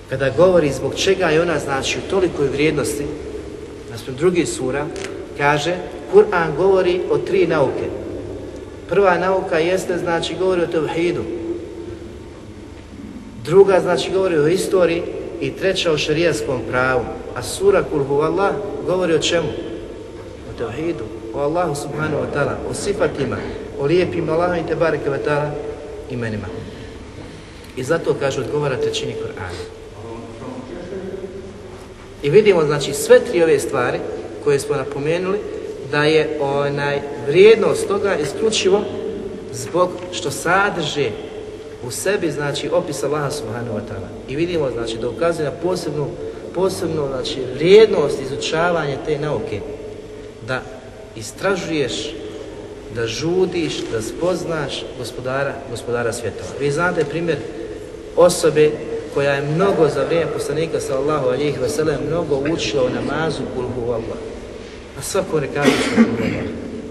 [0.09, 3.07] kada govori zbog čega je ona, znači, u tolikoj vrijednosti,
[3.90, 4.87] naspram drugih sura,
[5.40, 5.76] kaže,
[6.12, 7.88] Kur'an govori o tri nauke.
[8.88, 11.22] Prva nauka jeste, znači, govori o tevhidu.
[13.44, 15.03] Druga, znači, govori o istoriji
[15.40, 17.05] i treća o šarijaskom pravu.
[17.35, 18.53] A sura Kul Allah
[18.87, 19.48] govori o čemu?
[20.50, 23.37] O tevhidu, o Allahu subhanahu wa ta'ala, o sifatima,
[23.79, 25.50] o lijepim Allahom i tebareke wa ta'ala
[26.11, 26.46] imenima.
[27.76, 29.62] I zato kaže odgovara trećini Kur'ana.
[32.22, 33.98] I vidimo znači sve tri ove stvari
[34.44, 35.38] koje smo napomenuli
[35.90, 38.83] da je onaj vrijednost toga isključivo
[39.53, 41.11] zbog što sadrže
[41.87, 44.09] u sebi znači opis Allaha subhanahu wa ta'ala.
[44.29, 46.07] I vidimo znači da ukazuje na posebnu
[46.55, 49.61] posebno znači vrijednost izučavanja te nauke
[50.46, 50.62] da
[51.16, 52.14] istražuješ
[52.94, 56.50] da žudiš, da spoznaš gospodara, gospodara svjetova.
[56.61, 57.38] Vi znate primjer
[58.16, 58.70] osobe
[59.14, 64.18] koja je mnogo za vrijeme poslanika sallallahu alihi wasallam mnogo učila o namazu kulhu Allah.
[64.98, 66.02] A svako rekadu što.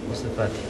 [0.10, 0.69] Posle Fatiha.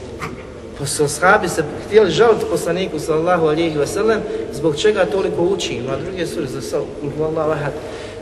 [0.79, 4.19] Posle ashabi se htjeli žaliti poslaniku sallallahu alihi wasallam
[4.53, 5.73] zbog čega toliko uči.
[5.73, 7.57] Ima druge sure za kulhu Allah.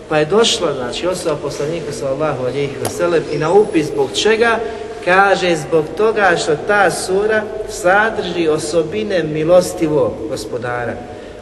[0.10, 4.60] Pa je došla, znači, osoba poslanika sallallahu alihi wasallam i na upis zbog čega
[5.06, 10.94] kaže zbog toga što ta sura sadrži osobine milostivog gospodara.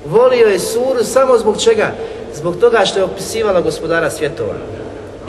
[0.05, 1.91] Volio je suru samo zbog čega?
[2.33, 4.53] Zbog toga što je opisivala gospodara svjetova.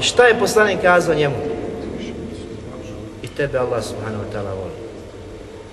[0.01, 1.37] I šta je poslanik kazao njemu?
[3.23, 4.77] I tebe Allah subhanahu wa ta'ala voli.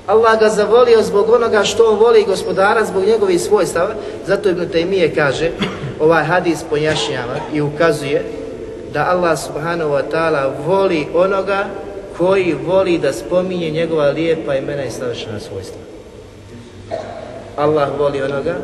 [0.08, 3.96] Allah ga zavolio zbog onoga što on voli gospodara, zbog njegovih svojstava.
[4.28, 5.52] Zato Ibn Taymije kaže,
[6.00, 8.24] ovaj hadis pojašnjava i ukazuje
[8.94, 11.66] da Allah subhanahu wa ta'ala voli onoga
[12.18, 15.80] koji voli da spominje njegova lijepa imena i savršena svojstva.
[17.58, 18.56] Allah voli onoga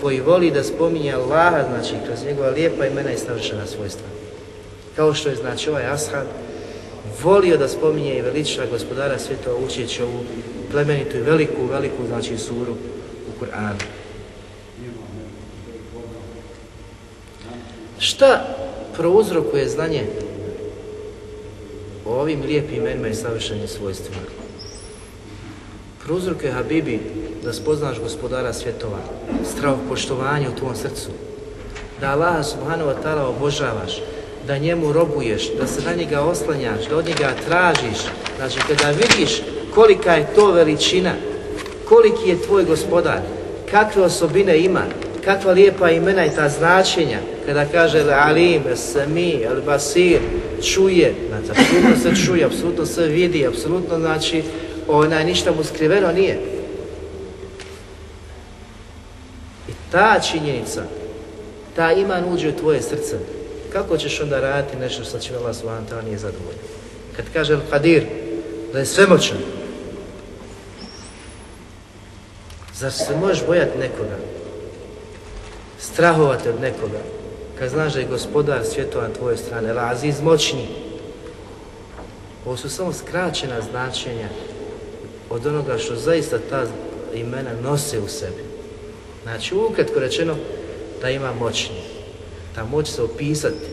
[0.00, 4.06] koji voli da spominje Allaha, znači kroz njegova lijepa imena i savršena svojstva.
[4.96, 6.26] Kao što je znači ovaj ashab
[7.22, 10.20] volio da spominje i veliča gospodara svjetova učeći ovu
[10.70, 12.72] plemenitu i veliku, veliku znači suru
[13.28, 13.82] u Kur'anu.
[17.98, 18.56] Šta
[18.96, 20.06] prouzrokuje znanje
[22.06, 24.39] o ovim lijepim imenima i savršenim svojstvima.
[26.04, 27.00] Prouzrok je Habibi
[27.44, 28.98] da spoznaš gospodara svjetova,
[29.52, 31.10] strah poštovanje u tvom srcu,
[32.00, 34.02] da Allah subhanahu wa ta'ala obožavaš,
[34.46, 37.98] da njemu robuješ, da se na njega oslanjaš, da od njega tražiš.
[38.36, 39.42] Znači, kada vidiš
[39.74, 41.12] kolika je to veličina,
[41.88, 43.20] koliki je tvoj gospodar,
[43.70, 44.82] kakve osobine ima,
[45.24, 50.20] kakva lijepa imena i ta značenja, kada kaže Alim, Sami, Al Basir,
[50.62, 54.42] čuje, znači apsolutno se čuje, apsolutno se vidi, apsolutno znači
[54.88, 56.38] ona ništa mu skriveno nije.
[59.68, 60.82] I ta činjenica,
[61.76, 63.16] ta iman uđe u tvoje srce.
[63.72, 66.62] Kako ćeš onda raditi nešto što će Allah subhanahu nije zadovoljno?
[67.16, 68.04] Kad kaže Al-Qadir,
[68.72, 69.38] da je svemoćan,
[72.74, 74.16] zar se možeš bojati nekoga?
[75.78, 76.98] Strahovati od nekoga?
[77.60, 80.68] kad znaš da je gospodar svjetova na tvojoj strane, Aziz moćni.
[82.46, 84.28] Ovo su samo skraćena značenja
[85.30, 86.66] od onoga što zaista ta
[87.14, 88.42] imena nose u sebi.
[89.22, 90.36] Znači, ukratko rečeno,
[91.00, 91.76] da ima moćni.
[92.54, 93.66] Ta moć se opisati,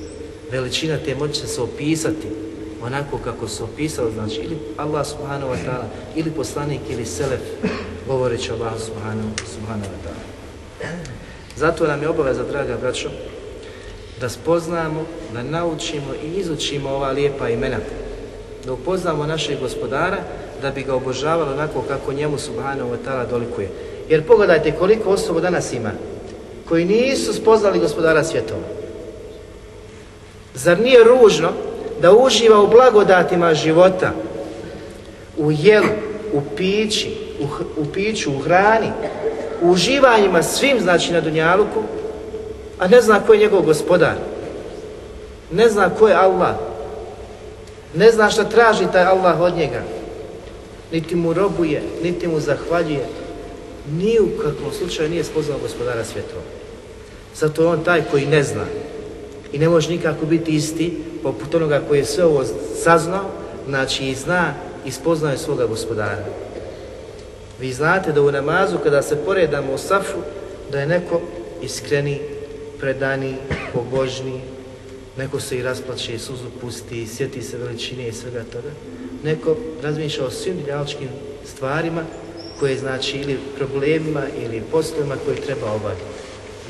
[0.51, 2.27] veličina te moći se opisati
[2.83, 7.41] onako kako se opisao, znači ili Allah subhanahu wa ta'ala, ili poslanik, ili selef,
[8.07, 10.27] govoreći Allah subhanahu, subhanahu wa ta'ala.
[11.55, 13.09] Zato nam je obaveza, draga braćo,
[14.21, 17.77] da spoznamo, da naučimo i izučimo ova lijepa imena,
[18.65, 20.17] da upoznamo našeg gospodara,
[20.61, 23.69] da bi ga obožavali onako kako njemu subhanahu wa ta'ala dolikuje.
[24.09, 25.91] Jer pogledajte koliko osoba danas ima
[26.69, 28.61] koji nisu spoznali gospodara svjetova.
[30.55, 31.49] Zar nije ružno
[32.01, 34.11] da uživa u blagodatima života,
[35.37, 35.87] u jelu,
[36.33, 37.45] u pići, u,
[37.81, 38.91] u piću, u hrani,
[39.61, 41.83] u uživanjima svim znači na Dunjaluku,
[42.79, 44.15] a ne zna ko je njegov gospodar.
[45.51, 46.55] Ne zna ko je Allah.
[47.93, 49.81] Ne zna šta traži taj Allah od njega.
[50.91, 53.05] Niti mu robuje, niti mu zahvaljuje.
[53.91, 56.41] Ni u kakvom slučaju nije spoznao gospodara svjetova.
[57.35, 58.65] Zato je on taj koji ne zna.
[59.53, 62.43] I ne može nikako biti isti poput onoga koji je sve ovo
[62.83, 63.29] saznao,
[63.67, 64.53] znači i zna
[64.85, 66.25] i spoznaje svoga gospodara.
[67.59, 70.17] Vi znate da u namazu kada se poredamo u safu,
[70.71, 71.21] da je neko
[71.61, 72.19] iskreni,
[72.79, 73.35] predani,
[73.73, 74.41] pobožni,
[75.17, 78.69] neko se i rasplače, suzu pusti, sjeti se veličine i svega toga.
[79.23, 80.57] Neko razmišlja o svim
[81.45, 82.03] stvarima
[82.59, 86.03] koje znači ili problemima ili poslovima koje treba obaviti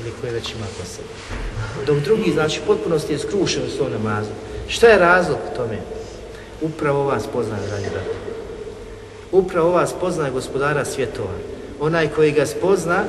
[0.02, 1.08] ili koje već ima po sebi.
[1.86, 4.30] Dok drugi znači potpunosti je skrušen u svom namazu.
[4.68, 5.78] Šta je razlog tome?
[6.62, 7.86] Upravo vas poznaje, dragi.
[9.32, 11.34] Upravo vas poznaje gospodara svjetova.
[11.80, 13.04] Onaj koji ga spozna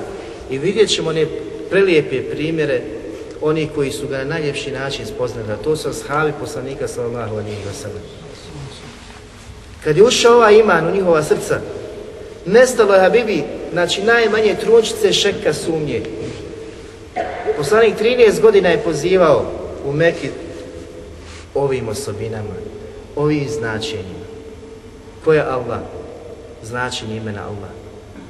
[0.51, 1.27] i vidjet ćemo one
[1.71, 2.83] prelijepe primjere
[3.41, 7.73] oni koji su ga na najljepši način spoznali, a to su ashabi poslanika sallallahu wa
[7.73, 8.03] sallam.
[9.89, 11.61] Kad je ušao ovaj iman u njihova srca,
[12.47, 16.03] nestalo je Habibi, znači najmanje trunčice šeka sumnje.
[17.57, 19.53] Poslanik 13 godina je pozivao
[19.85, 20.29] u Meki
[21.55, 22.55] ovim osobinama,
[23.17, 24.27] ovim značenjima.
[25.25, 25.81] Ko je Allah?
[26.63, 27.71] Značenje imena Allah.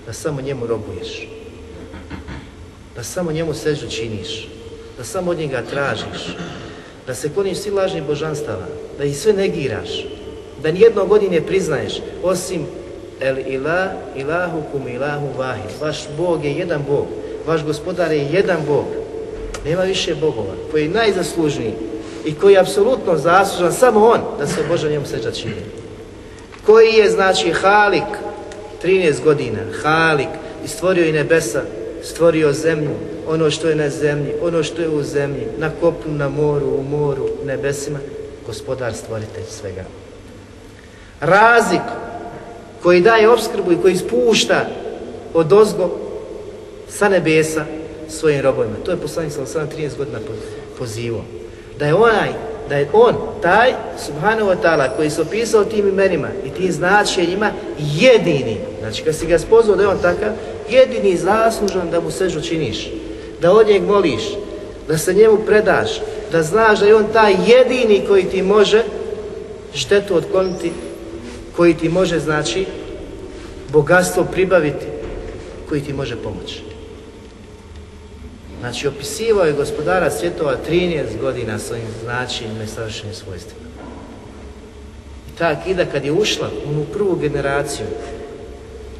[0.07, 1.29] Da samo njemu robuješ.
[2.97, 4.49] Da samo njemu sežu činiš.
[4.99, 6.37] Da samo od njega tražiš.
[7.07, 8.67] Da se kloniš svi lažnih božanstava.
[8.99, 10.18] Da ih sve negiraš.
[10.63, 12.67] Da nijedno godine priznaješ osim
[13.21, 15.71] El ilah, ilahu kum ilahu vahid.
[15.81, 17.07] Vaš Bog je jedan Bog.
[17.47, 18.85] Vaš gospodar je jedan Bog.
[19.65, 20.55] Nema više bogova.
[20.71, 21.73] Koji je najzaslužniji
[22.25, 25.63] i koji je apsolutno zaslužan samo on da se Boža njemu seđa čini.
[26.67, 28.09] Koji je znači Halik
[28.85, 30.29] 13 godina, Halik
[30.65, 31.63] i stvorio i nebesa,
[32.03, 32.91] stvorio zemlju,
[33.29, 36.83] ono što je na zemlji, ono što je u zemlji, na kopnu, na moru, u
[36.83, 37.99] moru, nebesima,
[38.47, 39.85] gospodar stvoritelj svega.
[41.21, 41.81] Razik
[42.83, 44.67] koji daje obskrbu i koji spušta
[45.35, 45.91] od ozgo
[46.89, 47.65] sa nebesa
[48.09, 48.75] svojim robovima.
[48.85, 50.19] To je poslanik sa 13 godina
[50.79, 51.25] pozivao.
[51.79, 52.29] Da je onaj,
[52.69, 53.73] da je on, taj
[54.07, 59.27] subhanahu wa ta'ala koji se opisao tim imenima i tim značenjima jedini, znači kad si
[59.27, 60.33] ga spozvao da je on takav,
[60.71, 62.91] jedini zaslužan da mu sežu činiš,
[63.41, 64.23] da od njeg moliš,
[64.89, 66.01] da se njemu predaš,
[66.33, 68.83] da znaš da je on taj jedini koji ti može
[69.75, 70.73] štetu otkloniti,
[71.59, 72.67] koji ti može, znači,
[73.73, 74.87] bogatstvo pribaviti,
[75.69, 76.63] koji ti može pomoći.
[78.61, 83.69] Znači, opisivao je gospodara svjetova 13 godina svojim značenjima i savršenim svojstvima.
[85.29, 87.87] I ta akida kad je ušla u prvu generaciju,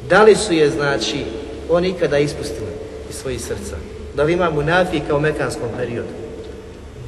[0.09, 1.23] da li su je, znači,
[1.69, 2.71] oni ikada ispustili
[3.09, 3.75] iz svojih srca?
[4.15, 6.09] Da li ima munafika u mekanskom periodu?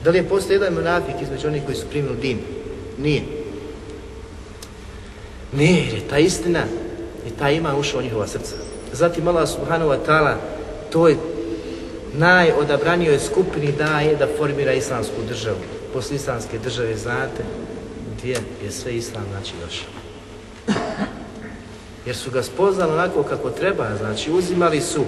[0.04, 2.40] Da li je postoji jedan munafik između onih koji su primili din?
[2.98, 3.41] Nije.
[5.54, 6.64] Nije, jer je ta istina
[7.28, 8.56] i ta ima ušla u njihova srca.
[8.94, 10.36] Zatim Allah subhanahu wa ta'ala
[10.92, 11.16] toj
[12.14, 15.58] najodabranijoj skupini daje da formira islamsku državu.
[15.94, 17.44] Posle islamske države, znate,
[18.18, 19.90] gdje je sve islam znači došao.
[22.06, 25.06] Jer su ga spoznali onako kako treba, znači uzimali su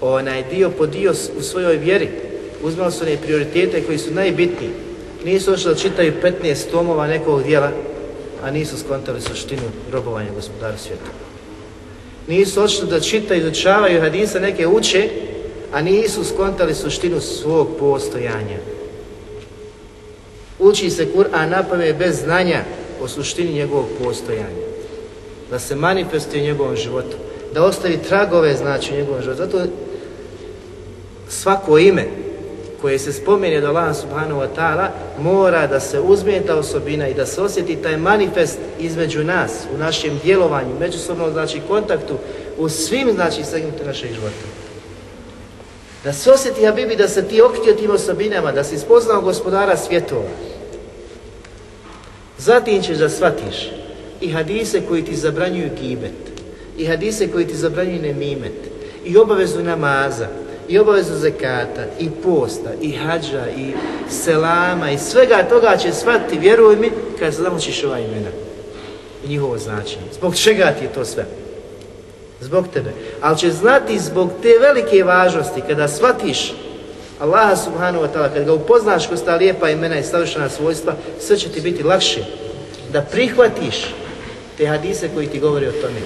[0.00, 2.08] onaj dio po dio u svojoj vjeri.
[2.62, 4.70] Uzimali su one prioritete koji su najbitniji.
[5.24, 7.70] Nisu ošli da čitaju 15 tomova nekog dijela,
[8.42, 11.10] a nisu skontali suštinu robovanja gospodara svijeta.
[12.28, 15.08] Nisu ošli da čitaju, izučavaju hadisa, neke uče,
[15.72, 18.58] a nisu skontali suštinu svog postojanja.
[20.58, 22.62] Uči se Kur'an napave bez znanja
[23.02, 24.70] o suštini njegovog postojanja.
[25.50, 27.16] Da se manifestuje u njegovom životu.
[27.54, 29.42] Da ostavi tragove znači u njegovom životu.
[29.42, 29.66] Zato
[31.28, 32.06] svako ime
[32.80, 34.88] koje se spomene od Allah subhanahu wa ta'ala
[35.20, 39.78] mora da se uzme ta osobina i da se osjeti taj manifest između nas u
[39.78, 42.14] našem djelovanju, međusobnom znači kontaktu
[42.58, 44.46] u svim znači segmentu našeg života.
[46.04, 50.28] Da se osjeti Habibi da se ti okitio tim osobinama, da si spoznao gospodara svjetova.
[52.38, 53.70] Zatim ćeš da shvatiš
[54.20, 56.12] i hadise koji ti zabranjuju gibet,
[56.78, 58.70] i hadise koji ti zabranjuju nemimet,
[59.04, 60.28] i obavezu namaza,
[60.70, 63.72] i obavezu zekata, i posta, i hađa, i
[64.10, 68.30] selama, i svega toga će shvatiti, vjeruj mi, kad se zamočiš ova imena.
[69.24, 70.06] i njihovo značenje.
[70.12, 71.26] Zbog čega ti je to sve?
[72.40, 72.92] Zbog tebe.
[73.20, 76.52] Ali će znati zbog te velike važnosti kada shvatiš
[77.20, 81.38] Allaha subhanahu wa ta'ala, kad ga upoznaš kroz ta lijepa imena i savršena svojstva, sve
[81.38, 82.24] će ti biti lakše
[82.92, 83.94] da prihvatiš
[84.58, 86.00] te hadise koji ti govore o tome.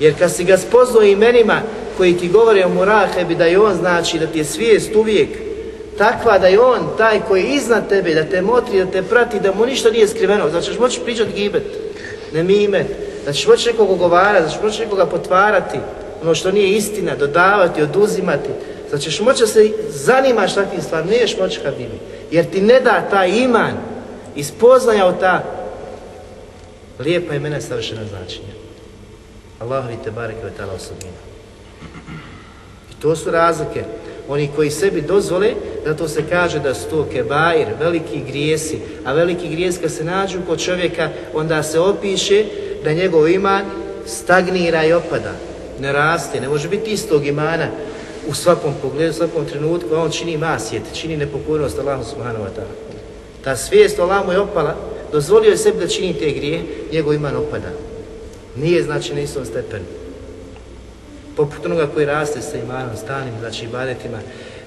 [0.00, 1.62] Jer kad si ga spoznao imenima
[2.00, 5.28] koji ti govore o murahebi, da je on znači, da ti je svijest uvijek
[5.98, 9.40] takva da je on taj koji je iznad tebe, da te motri, da te prati,
[9.40, 10.50] da mu ništa nije skriveno.
[10.50, 11.62] Znači ćeš moći pričati gibet,
[12.32, 12.84] ne mime,
[13.26, 15.78] da ćeš moći nekog ogovarati, da ćeš moći nekoga potvarati,
[16.22, 18.50] ono što nije istina, dodavati, oduzimati.
[18.90, 21.98] Znači ćeš moći da se zanimaš takvim stvarima, niješ moći kad bibi.
[22.30, 23.76] Jer ti ne da taj iman
[24.36, 25.44] i spoznaja o ta
[26.98, 28.54] lijepa imena savršena značenja.
[29.58, 31.29] Allahovi te bareke ve ta'ala osobina.
[33.02, 33.84] To su razlike.
[34.28, 35.54] Oni koji sebi dozvole,
[35.86, 40.38] zato se kaže da su to kebair, veliki grijesi, a veliki grijes kad se nađu
[40.46, 42.44] kod čovjeka, onda se opiše
[42.84, 43.64] da njegov iman
[44.06, 45.32] stagnira i opada,
[45.80, 47.68] ne raste, ne može biti istog imana
[48.28, 52.48] u svakom pogledu, u svakom trenutku, a on čini masjet, čini nepokornost Allahu subhanahu wa
[52.56, 52.74] ta'ala.
[53.44, 54.76] Ta svijest o Allahu je opala,
[55.12, 57.70] dozvolio je sebi da čini te grije, njegov iman opada.
[58.56, 59.99] Nije znači na istom stepenu.
[61.36, 64.18] Poput onoga koji raste sa imanom, stalnim, znači ibadetima,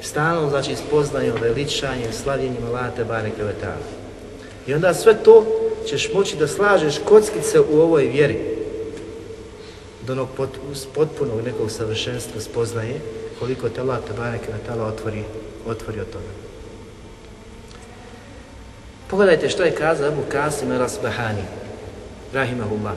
[0.02, 4.04] stalnom, znači spoznajom, veličanjem, slavljenjem Allaha te bareke ve ta'ala.
[4.68, 5.46] I onda sve to
[5.88, 8.40] ćeš moći da slažeš kockice u ovoj vjeri
[10.08, 10.50] do onog pot,
[10.96, 13.00] potpunog nekog savršenstva spoznaje
[13.40, 15.24] koliko te Allah te bareke ve ta'ala otvori,
[15.68, 16.44] otvori od toga.
[19.10, 21.44] Pogledajte što je kazao Abu Kasim al-Asbahani,
[22.34, 22.94] rahimahullah.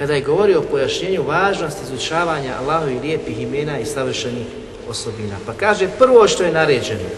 [0.00, 4.46] Kada je govorio o pojašnjenju važnosti izučavanja Allahovi lijepih imena i savršenih
[4.88, 5.36] osobina.
[5.46, 7.08] Pa kaže prvo što je naređeno,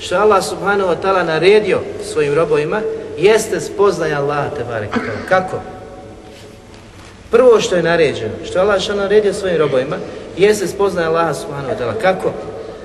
[0.00, 1.80] što je Allah subhanahu wa ta'ala naredio
[2.12, 2.80] svojim robovima,
[3.18, 5.60] jeste spoznaja Allaha te bareke Kako?
[7.30, 9.96] Prvo što je naređeno, što je Allah što naredio svojim robovima,
[10.36, 12.00] jeste spoznaja Allaha subhanahu wa ta'ala.
[12.02, 12.32] Kako?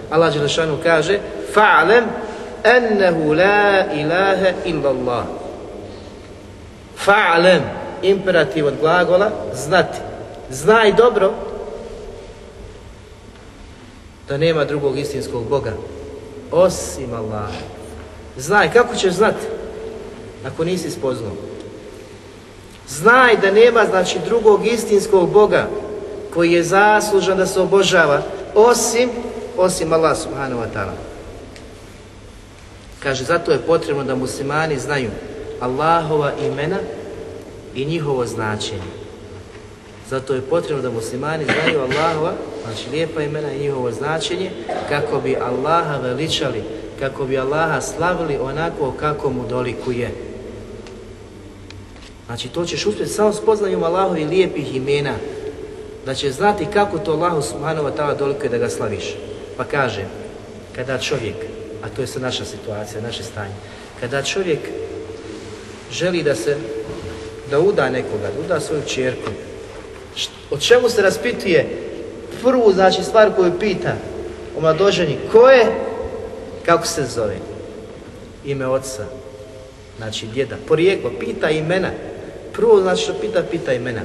[0.09, 1.19] Allah Đelešanu kaže,
[1.55, 2.03] fa'alem
[2.63, 5.23] ennehu la ilaha illa Allah.
[7.05, 9.97] Fa'alem, imperativ od glagola, znati.
[10.49, 11.33] Znaj dobro
[14.27, 15.73] da nema drugog istinskog Boga
[16.51, 17.49] osim Allah.
[18.37, 19.45] Znaj, kako ćeš znati
[20.47, 21.31] ako nisi spoznao?
[22.87, 25.67] Znaj da nema znači drugog istinskog Boga
[26.33, 28.21] koji je zaslužan da se obožava
[28.55, 29.09] osim
[29.57, 30.95] osim Allah subhanahu wa ta'ala.
[32.99, 35.09] Kaže, zato je potrebno da muslimani znaju
[35.59, 36.77] Allahova imena
[37.76, 38.91] i njihovo značenje.
[40.09, 44.51] Zato je potrebno da muslimani znaju Allahova, znači lijepa imena i njihovo značenje,
[44.89, 46.63] kako bi Allaha veličali,
[46.99, 50.11] kako bi Allaha slavili onako kako mu dolikuje.
[52.26, 55.13] Znači to ćeš uspjeti samo spoznanjem Allahovi lijepih imena,
[56.05, 59.15] da će znati kako to Allahu subhanahu wa ta'ala dolikuje da ga slaviš.
[59.57, 60.05] Pa kaže,
[60.76, 61.36] kada čovjek,
[61.84, 63.53] a to je sad naša situacija, naše stanje,
[63.99, 64.59] kada čovjek
[65.91, 66.57] želi da se
[67.49, 69.31] da uda nekoga, da uda svoju čerku.
[70.51, 71.69] O čemu se raspituje?
[72.43, 73.95] Prvu, znači, stvar koju pita
[74.57, 75.65] o mladoženji, ko je,
[76.65, 77.35] kako se zove?
[78.45, 79.05] Ime oca,
[79.97, 81.89] znači djeda, porijeklo, pita imena.
[82.53, 84.01] Prvo, znači, što pita, pita imena.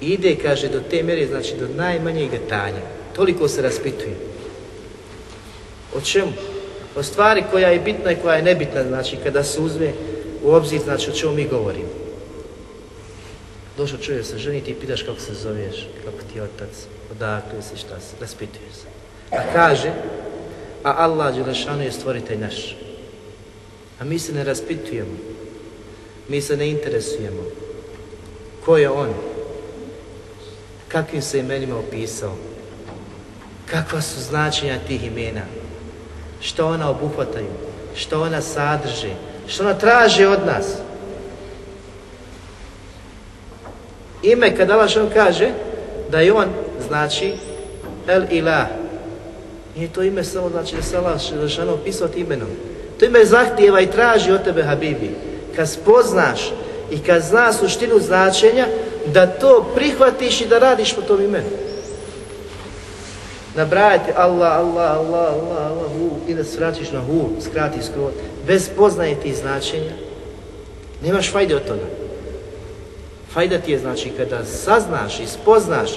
[0.00, 2.82] Ide, kaže, do te mjere, znači, do najmanjeg detalja.
[3.16, 4.14] Toliko se raspituje.
[5.96, 6.32] O čemu?
[6.96, 9.92] O stvari koja je bitna i koja je nebitna, znači, kada se uzme
[10.42, 12.01] u obzir, znači, o čemu mi govorimo.
[13.76, 16.68] Došao čovjek se ženiti i pitaš kako se zoveš, kako ti je otac,
[17.10, 18.86] odakle si, šta si, raspituje se.
[19.36, 19.92] A kaže,
[20.84, 22.76] a Allah Đelešanu je stvoritelj naš.
[24.00, 25.16] A mi se ne raspitujemo,
[26.28, 27.42] mi se ne interesujemo.
[28.64, 29.14] Ko je on?
[30.88, 32.36] Kakvim se imenima opisao?
[33.66, 35.42] Kakva su značenja tih imena?
[36.40, 37.50] Što ona obuhvataju?
[37.96, 39.12] Što ona sadrži?
[39.48, 40.66] Što ona traži od nas?
[44.22, 45.50] Ime kad Allah kaže
[46.10, 46.48] da je on
[46.88, 47.32] znači
[48.08, 48.66] El Ilah.
[49.76, 52.48] Nije to ime samo znači da se Allah što opisao imenom.
[52.98, 55.10] To ime zahtijeva i traži od tebe Habibi.
[55.56, 56.52] Kad spoznaš
[56.90, 58.66] i kad zna suštinu značenja,
[59.06, 61.48] da to prihvatiš i da radiš po tom imenu.
[63.54, 68.14] Nabrajati Allah, Allah, Allah, Allah, Allah, hu, i da svratiš na hu, skrati skrot,
[68.46, 69.92] bez poznaje tih značenja,
[71.02, 72.01] nemaš fajde od toga.
[73.32, 75.90] Fajda ti je znači kada saznaš i spoznaš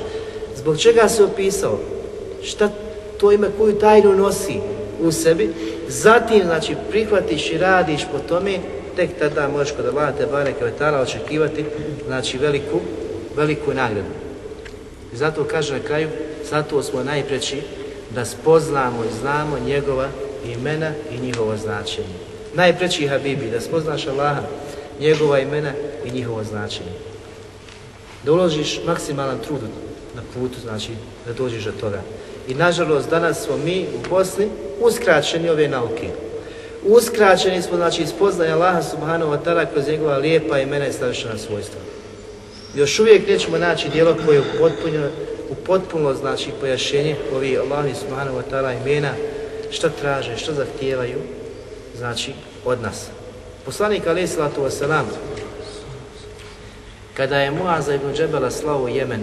[0.55, 1.79] zbog čega se opisao,
[2.43, 2.69] šta
[3.19, 4.59] to ime koju tajnu nosi
[5.01, 5.53] u sebi,
[5.88, 8.59] zatim znači prihvatiš i radiš po tome,
[8.95, 10.25] tek tada možeš kod Allaha te
[10.61, 11.65] vetala očekivati
[12.07, 12.79] znači veliku,
[13.36, 14.09] veliku nagradu.
[15.13, 16.09] I zato kaže na kraju,
[16.49, 17.61] zato smo najpreći
[18.15, 20.07] da spoznamo i znamo njegova
[20.45, 22.15] imena i njihovo značenje.
[22.53, 24.41] Najpreći Habibi, da spoznaš Allaha,
[24.99, 25.71] njegova imena
[26.05, 27.14] i njihovo značenje.
[28.26, 29.61] Da uložiš maksimalan trud
[30.15, 30.91] na putu, znači
[31.26, 32.01] da dođeš do toga.
[32.47, 34.47] I nažalost danas smo mi u Bosni
[34.82, 36.09] uskraćeni ove nauke.
[36.84, 41.38] Uskraćeni smo, znači, iz spoznaja Allaha subhanahu wa ta'ala kroz njegova lijepa imena i savršena
[41.38, 41.80] svojstva.
[42.76, 45.07] Još uvijek nećemo naći dijelo koje upotpunjeno,
[45.49, 49.11] upotpuno znači pojašenje ovih Allahi subhanahu wa ta'ala imena,
[49.71, 51.17] šta traže, šta zahtijevaju,
[51.97, 52.34] znači,
[52.65, 53.07] od nas.
[53.65, 55.05] Poslanik alaih wasalam,
[57.14, 59.22] kada je Muaza ibn Džebela slao u Jemen,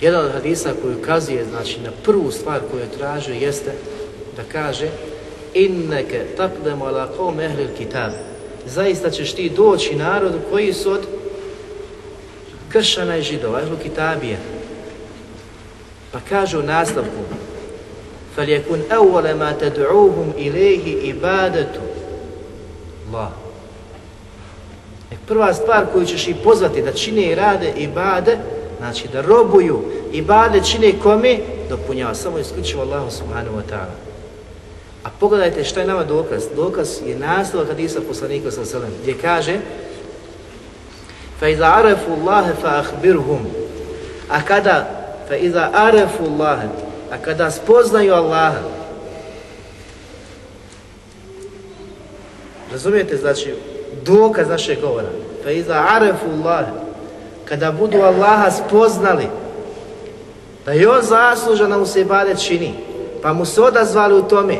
[0.00, 3.72] jedan od hadisa koji ukazuje znači, na prvu stvar koju je tražio jeste
[4.36, 4.88] da kaže
[5.54, 8.12] inneke takdemu ala qawm ehlil kitab
[8.66, 11.06] zaista ćeš ti doći narodu koji su od
[12.68, 14.38] kršana i židova, ehlu kitabije.
[16.12, 17.22] Pa kaže u nastavku
[18.36, 21.72] فَلْيَكُنْ أَوَّلَ مَا تَدْعُوهُمْ إِلَيْهِ إِبَادَةُ
[23.08, 23.30] Allah.
[25.12, 28.38] E prva stvar koju ćeš ih pozvati da čine i rade ibade,
[28.78, 31.38] znači da robuju ibade čine kome,
[31.68, 33.94] dopunjava samo isključivo Allahu subhanahu wa ta'ala.
[35.02, 36.42] A pogledajte šta je nama dokaz.
[36.56, 39.58] Dokaz je nastavak hadisa poslanika sa selem, gdje kaže
[41.40, 43.42] فَإِذَا عَرَفُوا اللَّهَ فَأَخْبِرْهُمْ
[44.28, 44.88] A kada
[45.28, 46.60] فَإِذَا عَرَفُوا اللَّهَ
[47.10, 48.60] A kada spoznaju Allaha
[52.72, 53.54] Razumijete, znači,
[54.05, 55.07] dokaz našeg govora.
[55.43, 56.65] Fe iza arefu Allah,
[57.45, 59.27] kada budu Allaha spoznali
[60.65, 62.73] da je on zaslužan da mu se ibadet čini,
[63.21, 64.57] pa mu se odazvali u tome,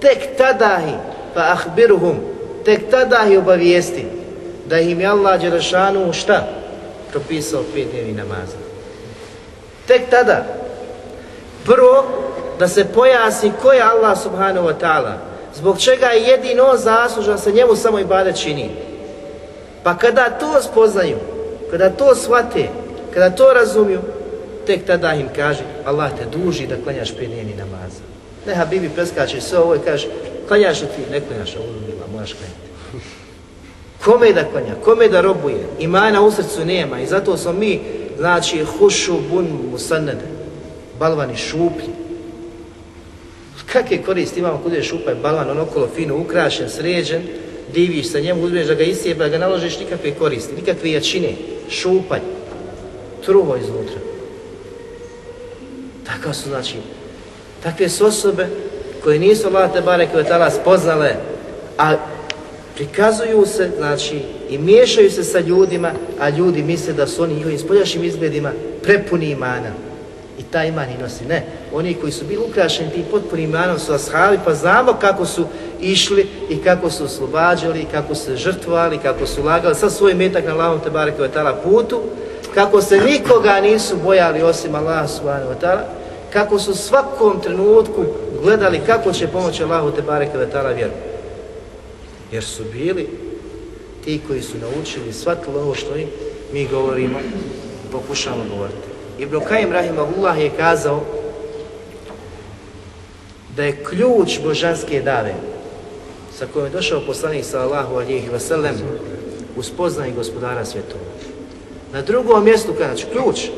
[0.00, 0.92] tek tadahi,
[1.34, 2.16] pa ahbiruhum,
[2.64, 4.06] tek tadahi obavijesti
[4.66, 6.46] da im je Allah Đerašanu šta?
[7.10, 8.56] Propisao pet dnevni namaza.
[9.86, 10.44] Tek tada,
[11.64, 12.04] prvo,
[12.58, 15.18] da se pojasni ko je Allah subhanahu wa ta'ala,
[15.56, 18.70] zbog čega je jedino zaslužan se njemu samo ibadet čini.
[19.82, 21.16] Pa kada to spoznaju,
[21.70, 22.68] kada to shvate,
[23.14, 24.00] kada to razumiju,
[24.66, 28.02] tek tada im kaže Allah te duži da klanjaš pet dnevni namaza.
[28.46, 30.08] Ne Habibi preskače sve ovo i kaže
[30.48, 31.10] klanjaš li ti?
[31.12, 32.64] Ne klanjaš, ovo bila, moraš klanjati.
[34.04, 37.80] Kome da klanja, kome da robuje, imana u srcu nema i zato smo mi,
[38.18, 40.24] znači, hušu bun musanede,
[40.98, 42.03] balvani šuplji.
[43.72, 47.22] Kakve koristi imamo kod je šupaj balvan, on okolo fino ukrašen, sređen,
[47.74, 51.32] diviš sa njemu, uzmeš da ga isjeba, da ga naložiš nikakve koristi, nikakve jačine,
[51.68, 52.20] šupaj,
[53.24, 53.98] truho iznutra.
[56.06, 56.74] Takav su, znači,
[57.62, 58.46] takve su osobe
[59.02, 61.14] koje nisu Allah te barek i spoznale,
[61.78, 61.96] a
[62.74, 67.58] prikazuju se, znači, i miješaju se sa ljudima, a ljudi misle da su oni njihovim
[67.58, 68.52] spoljašnjim izgledima
[68.82, 69.70] prepuni imana.
[70.54, 71.24] I taj iman i nosi.
[71.24, 75.46] Ne, oni koji su bili ukrašeni tim potpunim imanom su ashabi, pa znamo kako su
[75.80, 80.54] išli i kako su oslobađali, kako se žrtvovali, kako su lagali sa svoj metak na
[80.54, 82.00] lavom te barek i putu,
[82.54, 85.82] kako se nikoga nisu bojali osim Allaha subhanahu wa ta'ala,
[86.32, 88.04] kako su svakom trenutku
[88.42, 90.92] gledali kako će pomoći Allahu te bareke ve vjeru.
[92.32, 93.08] Jer su bili
[94.04, 96.08] ti koji su naučili shvatili ovo što im
[96.52, 98.93] mi govorimo i pokušamo govoriti.
[99.18, 101.00] Ibn Kajim Rahimahullah je kazao
[103.56, 105.34] da je ključ božanske dave
[106.38, 108.74] sa kojom je došao poslanik sallahu alihi wasallam
[109.56, 109.62] u
[110.16, 111.04] gospodara svjetova.
[111.92, 113.48] Na drugom mjestu kaže, znači ključ,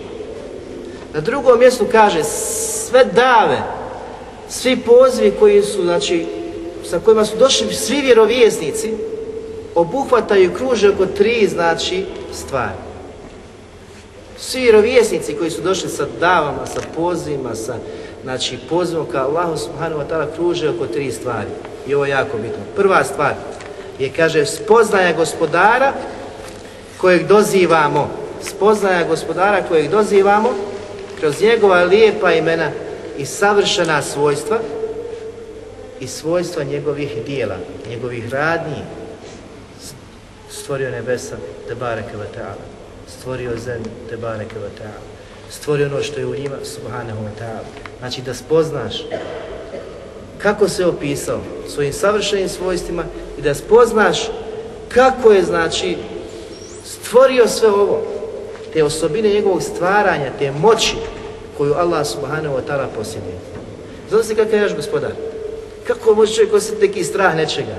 [1.15, 3.63] na drugom mjestu kaže sve dave,
[4.49, 6.27] svi pozivi koji su, znači,
[6.85, 8.93] sa kojima su došli svi vjerovjesnici,
[9.75, 12.86] obuhvataju i kruže oko tri, znači, stvari.
[14.39, 17.75] Svi vjerovjesnici koji su došli sa davama, sa pozivima, sa
[18.23, 21.49] znači, pozivom ka Allahu subhanahu wa ta'ala kruže oko tri stvari.
[21.87, 22.59] I ovo je jako bitno.
[22.77, 23.35] Prva stvar
[23.99, 25.93] je, kaže, spoznaja gospodara
[26.99, 28.11] kojeg dozivamo.
[28.43, 30.49] Spoznaja gospodara kojeg dozivamo
[31.21, 32.71] kroz njegova lijepa imena
[33.19, 34.59] i savršena svojstva
[36.01, 37.57] i svojstva njegovih dijela,
[37.89, 38.83] njegovih radnji.
[40.51, 41.37] Stvorio nebesa,
[41.69, 42.13] te bareke.
[43.19, 45.01] Stvorio zemlju, te bareke ta'ala.
[45.51, 47.65] Stvorio ono što je u njima, subhanahu wa ta'ala.
[47.99, 49.05] Znači da spoznaš
[50.39, 53.05] kako se opisao svojim savršenim svojstvima
[53.39, 54.19] i da spoznaš
[54.89, 55.97] kako je, znači,
[56.85, 58.03] stvorio sve ovo,
[58.73, 60.97] te osobine njegovog stvaranja, te moći
[61.59, 63.39] koju Allah subhanahu wa ta'ala posjeduje.
[64.11, 65.13] Zato se kakav je još gospodar.
[65.87, 67.77] Kako može čovjek osjetiti neki strah nečega?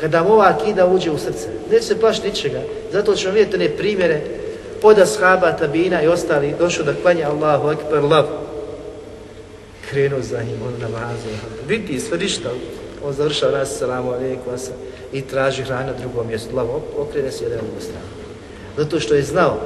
[0.00, 2.60] Kada ova akida uđe u srce, neće se ničega.
[2.92, 4.20] Zato ćemo vidjeti one primjere
[4.82, 8.26] od ashaba, tabina i ostali došao da klanja Allahu akbar lav.
[9.90, 11.28] Krenu za njim, on namazu.
[11.68, 12.48] Vidi sve ništa.
[13.04, 14.52] On završao nas, salamu alaikum,
[15.12, 16.56] i traži hrana na drugom mjestu.
[16.56, 16.66] Lav,
[16.98, 18.06] okrene se jedan drugu stranu.
[18.76, 19.58] Zato što je znao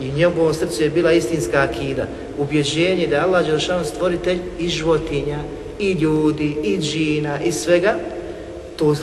[0.00, 2.06] i u njegovom srcu je bila istinska akida,
[2.38, 5.38] ubjeđenje da je Allah Đelšan stvoritelj i životinja,
[5.78, 7.94] i ljudi, i džina, i svega,
[8.76, 8.94] to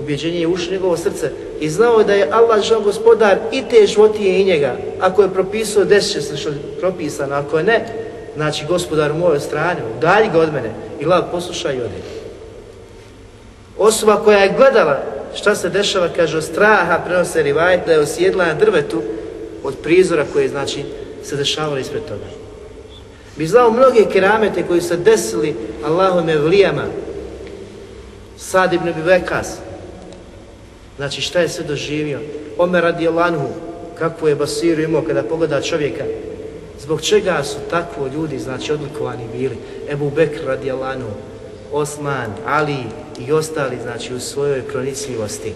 [0.00, 1.30] ubjeđenje je ušlo njegovo srce
[1.60, 4.76] i znao je da je Allah Đelšan gospodar i te životinje i njega.
[5.00, 7.86] Ako je propisao, desit će se što je propisano, ako ne,
[8.34, 12.00] znači gospodar moj od strane, udalji ga od mene i lav posluša i ode.
[13.78, 14.98] Osoba koja je gledala
[15.34, 19.02] šta se dešava, kaže, od straha prenose rivajet da je osjedla na drvetu
[19.64, 20.84] od prizora koje znači
[21.24, 22.24] se dešavalo ispred toga.
[23.36, 26.84] Mi znamo mnoge keramete koji su desili Allahom evlijama,
[28.36, 29.56] Sad ibn Bivekas,
[30.96, 32.20] znači šta je sve doživio,
[32.58, 33.48] Omer radi Lanhu,
[33.98, 36.04] kakvu je Basiru imao kada pogleda čovjeka,
[36.80, 39.56] zbog čega su takvo ljudi, znači odlikovani bili,
[39.88, 41.10] Ebu Bekr radi Lanhu,
[41.72, 42.76] Osman, Ali
[43.18, 45.52] i ostali, znači u svojoj pronicljivosti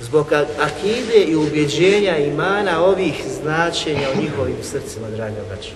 [0.00, 5.72] zbog akide i ubjeđenja imana ovih značenja u njihovim srcima, draga braća.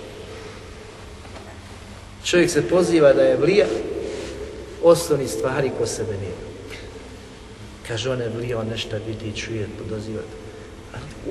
[2.23, 3.65] Čovjek se poziva da je vlija,
[4.83, 6.44] osnovni stvari ko sebe nema.
[7.87, 10.21] Kaže, on je on nešto vidi, čuje, podoziva.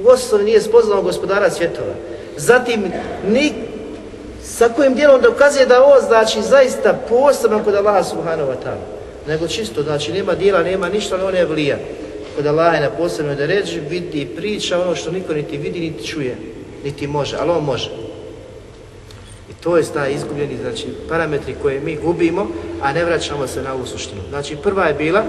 [0.04, 1.94] U osnovi nije spoznao gospodara svjetova.
[2.36, 2.92] Zatim,
[3.28, 3.52] ni
[4.42, 8.84] sa kojim dijelom dokazuje da ovo znači zaista posebno kod Allaha subhanahu wa ta'ala.
[9.28, 11.76] Nego čisto, znači nema dijela, nema ništa, ali on je vlija
[12.36, 16.06] kod Allaha na posebnoj da ređi, vidi i priča ono što niko niti vidi, niti
[16.06, 16.36] čuje,
[16.84, 17.90] niti može, ali on može.
[19.50, 22.46] I to je taj izgubljeni znači, parametri koje mi gubimo,
[22.82, 24.20] a ne vraćamo se na ovu suštinu.
[24.30, 25.24] Znači prva je bila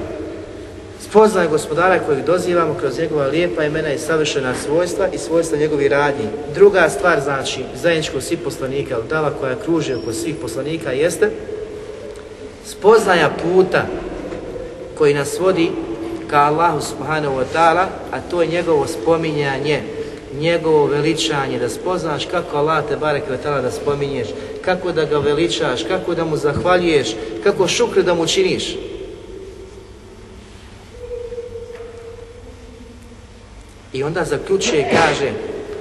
[1.16, 6.26] spoznaje gospodara kojeg dozivamo kroz njegova lijepa imena i savršena svojstva i svojstva njegovih radnji.
[6.56, 11.30] Druga stvar znači zajedničko svih poslanika, dala koja kruži oko svih poslanika jeste
[12.66, 13.86] spoznaja puta
[14.98, 15.72] koji nas vodi
[16.30, 19.82] ka Allahu subhanahu wa ta'ala, a to je njegovo spominjanje,
[20.40, 24.28] njegovo veličanje, da spoznaš kako Allah te barek wa da spominješ,
[24.66, 28.76] kako da ga veličaš, kako da mu zahvaljuješ, kako šukr da mu činiš.
[33.96, 35.32] I onda zaključuje i kaže,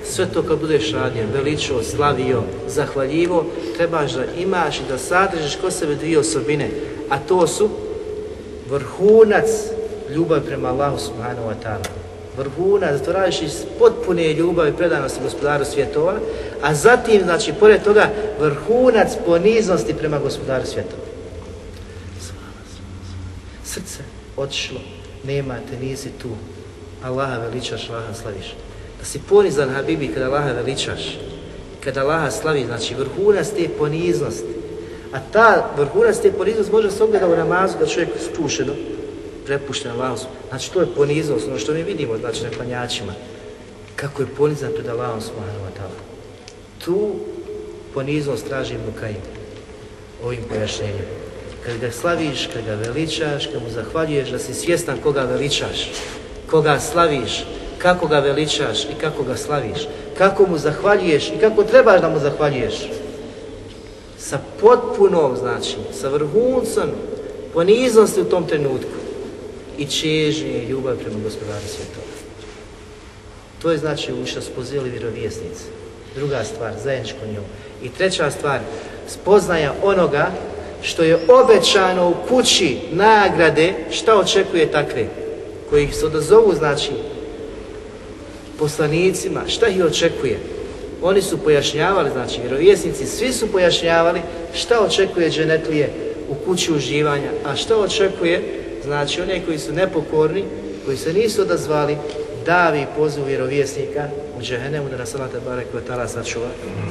[0.05, 3.47] sve to kad budeš radio, veličio, slavio, zahvaljivo,
[3.77, 6.71] trebaš da imaš i da sadržiš ko sebe dvije osobine,
[7.09, 7.69] a to su
[8.71, 9.47] vrhunac
[10.15, 11.89] ljubav prema Allahu subhanahu wa ta'ala.
[12.39, 16.15] Vrhuna, da to radiš iz potpune ljubavi i predanosti gospodaru svjetova,
[16.63, 18.11] a zatim, znači, pored toga,
[18.41, 21.03] vrhunac poniznosti prema gospodaru svjetova.
[23.65, 24.03] Srce
[24.37, 24.81] otišlo,
[25.25, 26.29] nema te, nisi tu.
[27.05, 28.55] Allaha veličaš, Allaha slaviš.
[28.99, 31.19] Da si ponizan, Habibi, kada Allaha veličaš,
[31.85, 34.55] kada Allaha slavi, znači vrhunac te poniznosti.
[35.13, 38.73] A ta vrhunac te poniznosti može se ogledati u namazu kad čovjek spušeno,
[39.47, 40.19] prepušten Allahom.
[40.49, 43.13] Znači to je poniznost, ono što mi vidimo znači, na klanjačima.
[43.97, 46.01] Kako je ponizan pred Allahom subhanahu wa ta'ala.
[46.85, 47.15] Tu
[47.95, 48.93] poniznost traži Ibn
[50.25, 51.07] ovim pojašnjenjem.
[51.65, 55.91] Kad ga slaviš, kad ga veličaš, kad mu zahvaljuješ, da si svjestan koga veličaš,
[56.51, 57.45] koga slaviš,
[57.79, 59.89] kako ga veličaš i kako ga slaviš,
[60.19, 62.75] kako mu zahvaljuješ i kako trebaš da mu zahvaljuješ.
[64.19, 66.91] Sa potpunom, znači, sa vrhuncom
[67.53, 68.99] poniznosti u tom trenutku
[69.79, 72.07] i čežnje ljubav prema gospodaru svjetova.
[73.63, 75.65] To je znači u što spozili vjerovjesnici.
[76.15, 77.45] Druga stvar, zajedničko njom.
[77.83, 78.61] I treća stvar,
[79.09, 80.31] spoznaja onoga
[80.83, 85.07] što je obećano u kući nagrade, šta očekuje takve,
[85.71, 86.91] koji se odazovu, znači,
[88.59, 90.39] poslanicima, šta ih očekuje.
[91.03, 94.21] Oni su pojašnjavali, znači, vjerovjesnici, svi su pojašnjavali
[94.55, 95.91] šta očekuje dženetlije
[96.29, 100.45] u kući uživanja, a šta očekuje Znači, oni koji su nepokorni,
[100.85, 101.97] koji se nisu odazvali,
[102.47, 104.09] davi poziv vjerovjesnika
[104.39, 106.47] u džehennemu da nas Allah barek tala sačuva,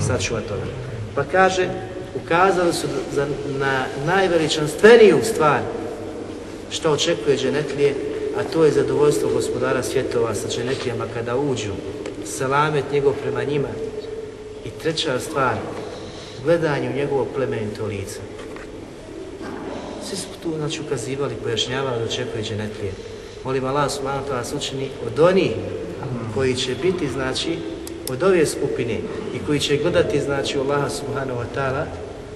[0.08, 0.62] sačuva toga.
[1.16, 1.68] Pa kaže,
[2.24, 3.28] ukazali su za,
[3.60, 5.60] na najveličanstveniju stvar
[6.72, 7.96] što očekuje dženetlije,
[8.38, 11.72] a to je zadovoljstvo gospodara svjetova sa dženetlijama kada uđu,
[12.26, 13.68] salamet njegov prema njima.
[14.66, 15.56] I treća stvar,
[16.44, 18.20] gledanju njegovog plemenitog lica.
[20.10, 22.92] Svi su tu znači, ukazivali, pojašnjavali da očekuje dženetlije.
[23.44, 25.52] Molim Allah subhanahu wa ta'ala učini od onih
[26.34, 27.58] koji će biti, znači,
[28.10, 29.00] od ove skupine
[29.36, 31.84] i koji će gledati, znači, Allaha subhanahu wa ta'ala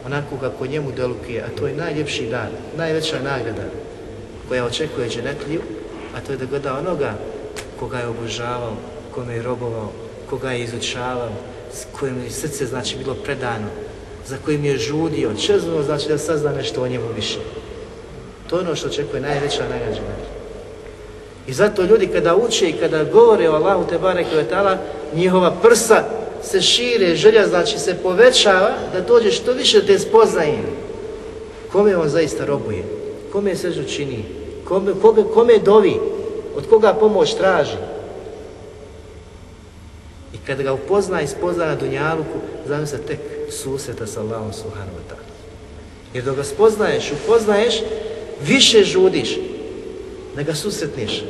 [0.05, 3.63] onako kako njemu delukuje, a to je najljepši dar, najveća nagrada.
[4.47, 5.61] koja očekuje dženetliju,
[6.15, 7.13] a to je da gleda onoga
[7.79, 8.73] koga je obožavao,
[9.15, 9.91] kome je robovao,
[10.29, 11.29] koga je izučavao,
[11.73, 13.67] s kojim je srce znači bilo predano,
[14.27, 17.39] za kojim je žudio, čezno znači da sazna nešto o njemu više.
[18.49, 20.01] To je ono što očekuje najveća nagrađa.
[21.47, 24.45] I zato ljudi kada uče i kada govore o Allahu te bareke
[25.15, 26.03] njihova prsa
[26.43, 30.59] se šire, želja znači se povećava da dođe što više te spoznaje.
[31.71, 32.83] Kome on zaista robuje?
[33.31, 34.36] Kome sežu čini?
[34.68, 35.99] Kome, koga, kome dovi?
[36.55, 37.78] Od koga pomoć traži?
[40.34, 42.39] I kada ga upozna i spozna na Dunjaluku,
[42.86, 43.20] se tek
[43.51, 45.32] susreta sa Allahom subhanahu wa ta'ala.
[46.13, 47.82] Jer dok ga spoznaješ, upoznaješ,
[48.47, 49.38] više žudiš
[50.36, 51.24] da ga susretniš.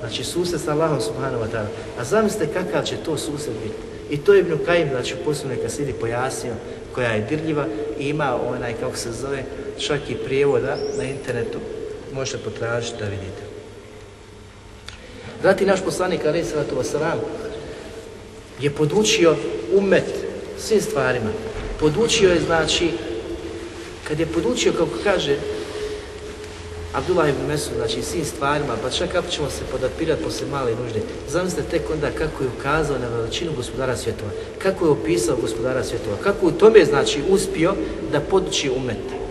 [0.00, 1.68] Znači susret sa Allahom subhanahu wa ta'ala.
[2.00, 3.74] A zamislite kakav će to susret biti.
[4.10, 6.54] I to je Ibn Kajim, znači u posljednoj kasidi pojasnio,
[6.94, 7.66] koja je dirljiva
[7.98, 9.44] i ima onaj, kako se zove,
[9.78, 11.58] čak i prijevoda na internetu.
[12.14, 13.42] Možete potražiti da vidite.
[15.42, 17.18] Zatim naš poslanik, alaih sallatu wasalam,
[18.60, 19.36] je podučio
[19.72, 20.04] umet
[20.58, 21.30] svim stvarima.
[21.80, 22.90] Podučio je, znači,
[24.08, 25.36] kad je podučio, kako kaže
[26.92, 31.00] Abdullah ibn Mesud, znači svim stvarima, pa čak kako ćemo se podapirati posle male nužde.
[31.28, 36.16] Zamislite tek onda kako je ukazao na veličinu gospodara svjetova, kako je opisao gospodara svjetova,
[36.22, 37.74] kako u tome znači uspio
[38.12, 39.23] da poduči umet.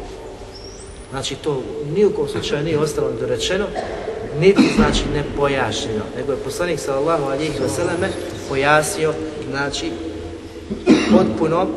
[1.14, 1.62] Znači to
[1.96, 3.66] ni u kom slučaju nije ostalo dorečeno,
[4.40, 8.10] niti znači ne pojašnjeno, nego je poslanik sallallahu alihi vseleme
[8.50, 9.14] pojasnio,
[9.50, 9.92] znači
[11.12, 11.68] potpuno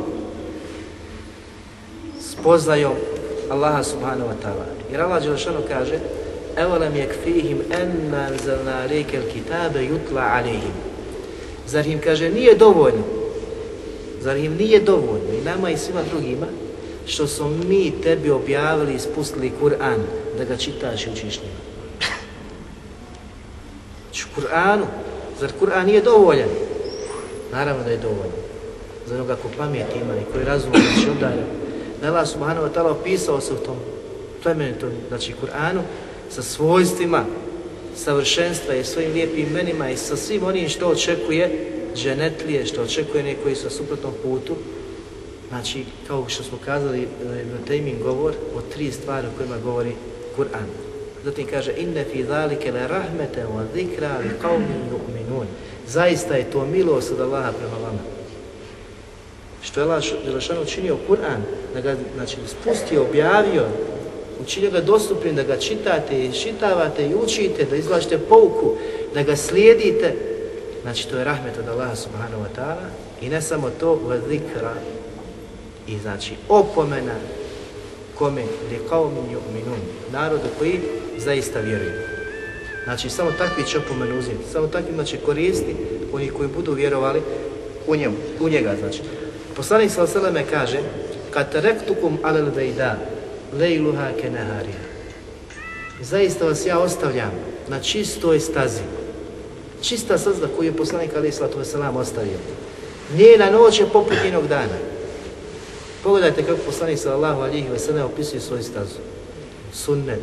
[2.21, 2.93] spoznajom
[3.51, 4.65] Allaha subhanahu wa ta'ala.
[4.93, 5.99] Jer Allah Đelešanu kaže
[6.57, 10.73] Evo nam yakfihim enna anzalna alejke kitabe yutla alejhim.
[11.67, 13.03] Zar im kaže nije dovoljno,
[14.21, 16.47] zar im nije dovoljno i nama i svima drugima
[17.07, 19.99] što smo mi tebi objavili i spustili Kur'an
[20.39, 21.61] da ga čitaš i učiš njima.
[24.05, 24.85] Znači Kur'anu,
[25.41, 26.49] zar Kur'an nije dovoljan?
[27.53, 28.37] Naravno da je dovoljan.
[29.07, 31.45] Za onoga ko pamet ima i koji razumije, znači obdaje
[32.01, 33.77] da Allah subhanahu wa ta'ala opisao se u tom
[34.43, 35.81] plemenitom, znači Kur'anu,
[36.31, 37.25] sa svojstvima
[37.97, 43.43] savršenstva i svojim lijepim imenima i sa svim onim što očekuje dženetlije, što očekuje neki
[43.43, 44.57] koji su na suprotnom putu,
[45.49, 49.93] znači, kao što smo kazali na Tejmin govor o tri stvari o kojima govori
[50.37, 50.69] Kur'an.
[51.25, 55.47] Zatim kaže, inne fi zalike le rahmete wa zikra li yu'minun.
[55.89, 58.17] Zaista je to milost od Allaha prema vama
[59.67, 61.41] što je Želešanu učinio Kur'an,
[61.75, 63.65] da ga znači, spustio, objavio,
[64.43, 68.77] učinio ga dostupnim, da ga čitate i čitavate i učite, da izvlačite pouku,
[69.15, 70.15] da ga slijedite,
[70.83, 72.89] znači to je rahmet od Allaha subhanahu wa ta'ala
[73.21, 74.75] i ne samo to, va zikra
[75.89, 77.15] i znači opomena
[78.19, 79.81] kome li qawmin yu'minun,
[80.13, 80.81] narodu koji
[81.19, 81.93] zaista vjeruju.
[82.85, 85.77] Znači samo takvi će opomenu uzeti, samo takvima će koristi
[86.13, 87.23] oni koji budu vjerovali
[87.87, 89.01] u njemu, u njega znači.
[89.57, 90.45] Poslanik s.a.v.
[90.51, 90.79] kaže
[91.31, 92.99] kad rektukum alel vejda
[93.59, 94.81] lejluha ke neharija.
[96.03, 97.31] Zaista vas ja ostavljam
[97.69, 98.83] na čistoj stazi.
[99.83, 102.39] Čista staza koju je poslanik wasalam ostavio.
[103.17, 104.96] Njena noć je poput njenog dana.
[106.07, 108.99] Pogledajte kako poslanik sallallahu alihi wasallam opisuje svoju stazu.
[109.73, 110.21] Sunnet,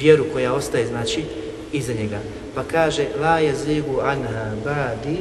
[0.00, 1.24] vjeru koja ostaje znači
[1.72, 2.18] iza njega.
[2.54, 5.16] Pa kaže la jezigu anha badi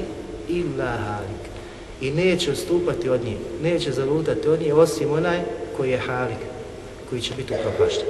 [0.48, 1.44] illa halik
[2.02, 5.40] i neće odstupati od nje, neće zalutati od nje osim onaj
[5.78, 6.42] koji je halik,
[7.10, 8.08] koji će biti upropašten.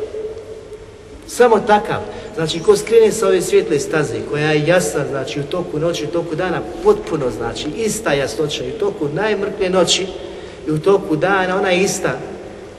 [1.27, 2.01] Samo takav,
[2.35, 6.07] znači ko skrene sa ove svijetle staze, koja je jasna, znači u toku noći, u
[6.07, 10.07] toku dana, potpuno znači, ista jasnoća, i u toku najmrklje noći,
[10.69, 12.19] i u toku dana, ona je ista,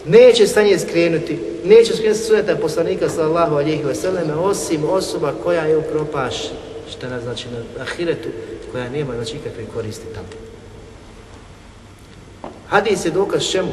[0.07, 5.77] neće sa nje skrenuti, neće skrenuti suneta poslanika sallahu alihi vseleme, osim osoba koja je
[5.77, 8.29] upropaštena, znači na ahiretu,
[8.73, 10.29] koja nema znači ikakve koristi tamo.
[12.69, 13.73] Hadis je dokaz čemu?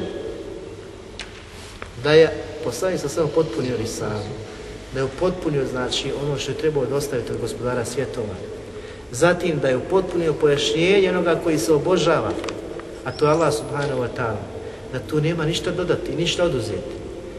[2.03, 4.29] Da je poslanik sa svema potpunio risalu.
[4.93, 8.35] Da je upotpunio znači ono što je trebao dostaviti od gospodara svjetova.
[9.11, 12.31] Zatim da je upotpunio pojašnjenje onoga koji se obožava,
[13.07, 14.43] a to je Allah subhanahu wa ta'ala.
[14.91, 16.91] Da tu nema ništa dodati, ništa oduzeti.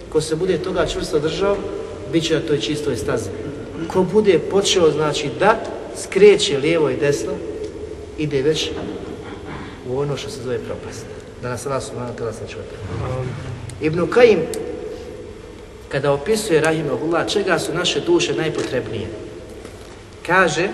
[0.08, 1.56] Ko se bude toga čvrsto držao,
[2.12, 3.30] bit će na toj čistoj stazi.
[3.88, 5.60] Ko bude počeo, znači, da
[5.96, 7.32] skreće lijevo i desno,
[8.18, 8.70] ide već
[9.88, 11.04] u ono što se zove propast
[11.42, 13.24] da nas Allah subhanahu wa ta'ala.
[13.80, 14.40] Ibn Kajim,
[15.88, 19.06] kada opisuje Rahimahullah, čega su naše duše najpotrebnije,
[20.26, 20.68] kaže,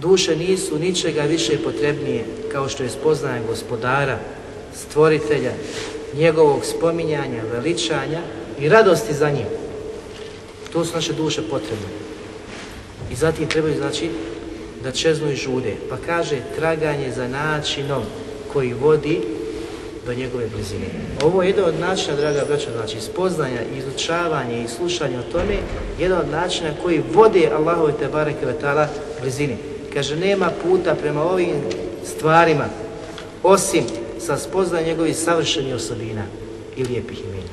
[0.00, 4.18] duše nisu ničega više potrebnije kao što je spoznaje gospodara,
[4.74, 5.52] stvoritelja,
[6.14, 8.20] njegovog spominjanja, veličanja
[8.60, 9.46] i radosti za njim.
[10.72, 11.88] To su naše duše potrebne.
[13.12, 14.10] I zatim trebaju, znači,
[14.84, 15.74] da čeznu i žude.
[15.90, 18.02] Pa kaže, traganje za načinom
[18.52, 19.20] koji vodi
[20.06, 20.86] do njegove blizine.
[21.22, 25.56] Ovo je jedan od načina, draga braća, znači spoznanja, izučavanje i slušanje o tome,
[25.98, 28.46] jedan od načina koji vode Allahove te bareke
[29.22, 29.56] blizini.
[29.94, 31.56] Kaže, nema puta prema ovim
[32.04, 32.64] stvarima,
[33.42, 33.84] osim
[34.18, 36.22] sa spoznanjem njegovih savršenih osobina
[36.76, 37.50] i lijepih imena.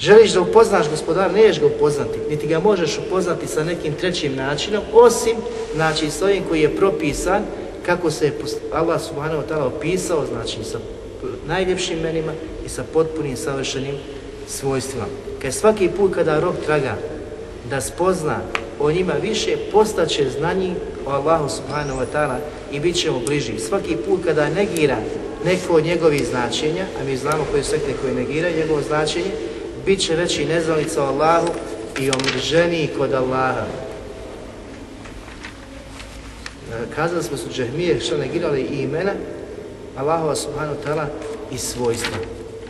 [0.00, 4.82] Želiš da upoznaš gospodara, nećeš ga upoznati, niti ga možeš upoznati sa nekim trećim načinom,
[4.92, 5.36] osim,
[5.74, 7.42] znači, s ovim koji je propisan,
[7.86, 8.38] kako se je
[8.72, 10.78] Allah subhanahu ta'ala opisao, znači, sa
[11.46, 12.32] najljepšim imenima
[12.66, 13.94] i sa potpunim savršenim
[14.48, 15.04] svojstvima.
[15.42, 16.96] Kad svaki put kada rob traga
[17.70, 18.40] da spozna
[18.80, 20.74] o njima više, postaće znanji
[21.06, 22.38] o Allahu subhanahu wa ta'ala
[22.72, 23.58] i bit će mu bliži.
[23.58, 24.96] Svaki put kada negira
[25.44, 29.30] neko od njegovih značenja, a mi znamo koje su sekte koje negiraju njegovo značenje,
[29.86, 31.48] bit će veći neznalica o Allahu
[32.00, 33.66] i omrženiji kod Allaha.
[36.94, 39.12] Kazali smo su džehmije što negirali i imena
[39.96, 41.06] Allahova subhanahu wa ta'ala
[41.52, 42.18] i svojstva.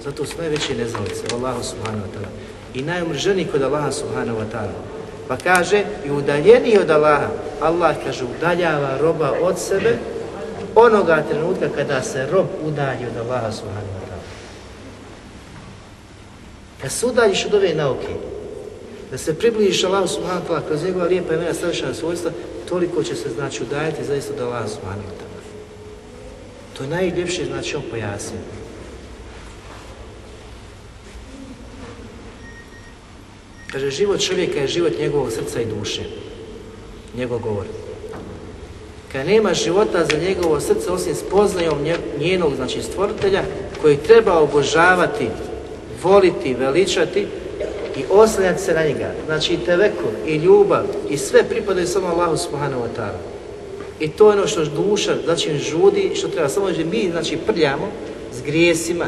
[0.04, 2.28] Zato su najveće neznalice Allahu subhanahu wa ta'ala.
[2.74, 4.95] I najomrženiji kod Allaha subhanahu wa ta'ala.
[5.28, 7.28] Pa kaže, i udaljeniji od Allaha,
[7.60, 9.98] Allah kaže, udaljava roba od sebe
[10.74, 14.22] onoga trenutka kada se rob udalji od Allaha subhanahu wa ta'ala.
[16.82, 18.14] Kad se udaljiš od ove nauke,
[19.10, 22.30] da se približiš Allahu subhanahu wa ta'ala kroz njegova lijepa imena savršena svojstva,
[22.68, 25.42] toliko će se znači udaljiti zaista od Allaha subhanahu wa ta'ala.
[26.76, 28.65] To je najljepše, znači on pojasnio.
[33.72, 36.02] Kaže, život čovjeka je život njegovog srca i duše.
[37.16, 37.64] Njegov govor.
[39.12, 41.78] Kad nema života za njegovo srce osim spoznajom
[42.18, 43.42] njenog, znači stvoritelja,
[43.82, 45.28] koji treba obožavati,
[46.02, 47.26] voliti, veličati
[47.96, 49.12] i oslanjati se na njega.
[49.26, 49.58] Znači i
[50.26, 53.18] i ljubav, i sve pripadaju samo Allahu subhanahu wa ta'ala.
[54.00, 57.88] I to je ono što duša, znači žudi, što treba samo že mi, znači prljamo
[58.32, 59.04] s grijesima.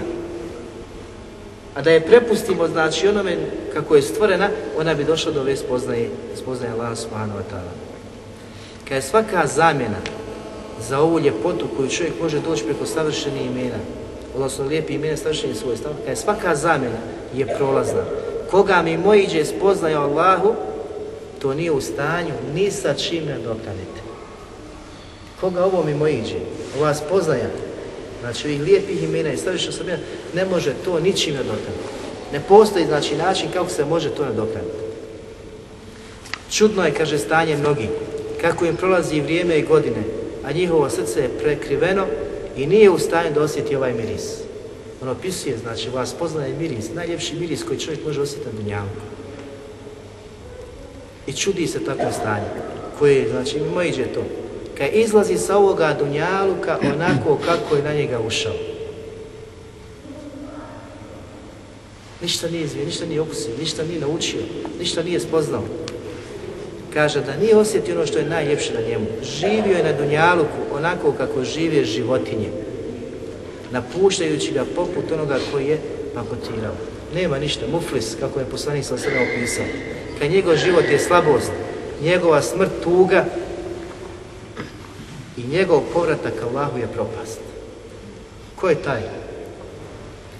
[1.79, 3.37] A da je prepustimo, znači onome
[3.73, 4.49] kako je stvorena,
[4.79, 7.73] ona bi došla do ove spoznaje, spoznaje Allah subhanahu wa ta'ala.
[8.89, 9.97] Kad je svaka zamjena
[10.89, 13.79] za ovu ljepotu koju čovjek može doći preko savršenih imena,
[14.35, 16.99] odnosno lijepi imena savršenih svojstava, kad je svaka zamjena
[17.35, 18.05] je prolazna.
[18.51, 20.55] Koga mi mojiđe spoznaje Allahu,
[21.39, 24.01] to nije u stanju ni sa čim nadoknaditi.
[25.41, 26.39] Koga ovo mimo iđe,
[26.79, 27.51] ova spoznaja,
[28.21, 29.99] znači ovih lijepih imena i savršenih
[30.35, 31.89] ne može to ničim nadoknaditi.
[32.33, 34.79] Ne postoji znači način kako se može to nadoknaditi.
[36.51, 37.89] Čudno je, kaže, stanje mnogi,
[38.41, 40.03] kako im prolazi vrijeme i godine,
[40.45, 42.07] a njihovo srce je prekriveno
[42.57, 44.23] i nije u stanju da osjeti ovaj miris.
[45.03, 48.89] On opisuje, znači, vas poznaje miris, najljepši miris koji čovjek može osjetiti na dunjavu.
[51.27, 52.47] I čudi se takvom stanju,
[52.99, 54.23] koje, znači, mimo iđe to
[54.79, 58.68] kad izlazi sa ovoga dunjaluka onako kako je na njega ušao.
[62.23, 64.41] Ništa nije izvio, ništa nije okusio, ništa nije naučio,
[64.79, 65.65] ništa nije spoznao.
[66.95, 69.07] Kaže da nije osjetio ono što je najljepše na njemu.
[69.23, 72.51] Živio je na dunjaluku onako kako žive životinje.
[73.71, 75.79] Napuštajući ga poput onoga koji je
[76.15, 76.75] pakotirao.
[77.15, 79.65] Nema ništa, muflis, kako je poslanik sa sada opisao.
[80.19, 81.53] Kad njegov život je slabost,
[82.03, 83.25] njegova smrt tuga,
[85.39, 87.41] i njegov povratak Allahu je propast.
[88.57, 89.03] Ko je taj?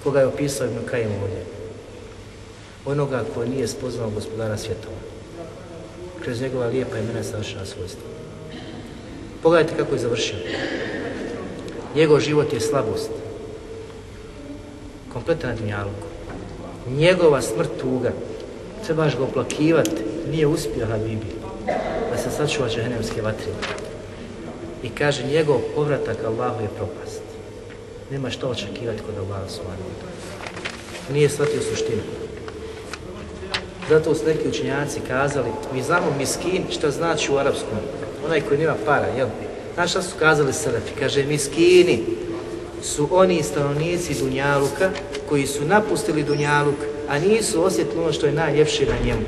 [0.03, 1.58] Koga je opisao Ibn Kajim ovdje?
[2.85, 4.95] Onoga ko nije spoznao gospodara svjetova.
[6.23, 8.01] Kroz njegova lijepa imena savršena svojstva.
[9.43, 10.37] Pogledajte kako je završio.
[11.95, 13.09] Njegov život je slabost.
[15.13, 16.01] Kompletan dunjaluk.
[16.87, 18.11] Njegova smrt tuga.
[18.85, 20.03] Trebaš ga oplakivati.
[20.31, 21.35] Nije uspio Habibi.
[22.11, 23.51] Da se sačuva džehennemske vatre
[24.83, 27.21] i kaže njegov povratak Allahu je propast.
[28.11, 29.89] Nema što očekivati kod Allaha subhanahu
[31.13, 32.01] Nije shvatio suštinu.
[33.89, 37.77] Zato su neki učenjaci kazali, mi znamo miskin što znači u arapskom,
[38.25, 39.27] onaj koji nema para, jel?
[39.73, 40.93] Znaš šta su kazali Selefi?
[40.99, 41.99] Kaže, miskini
[42.83, 44.89] su oni stanovnici Dunjaluka
[45.29, 46.75] koji su napustili Dunjaluk,
[47.09, 49.21] a nisu osjetili ono što je najljepše na njemu.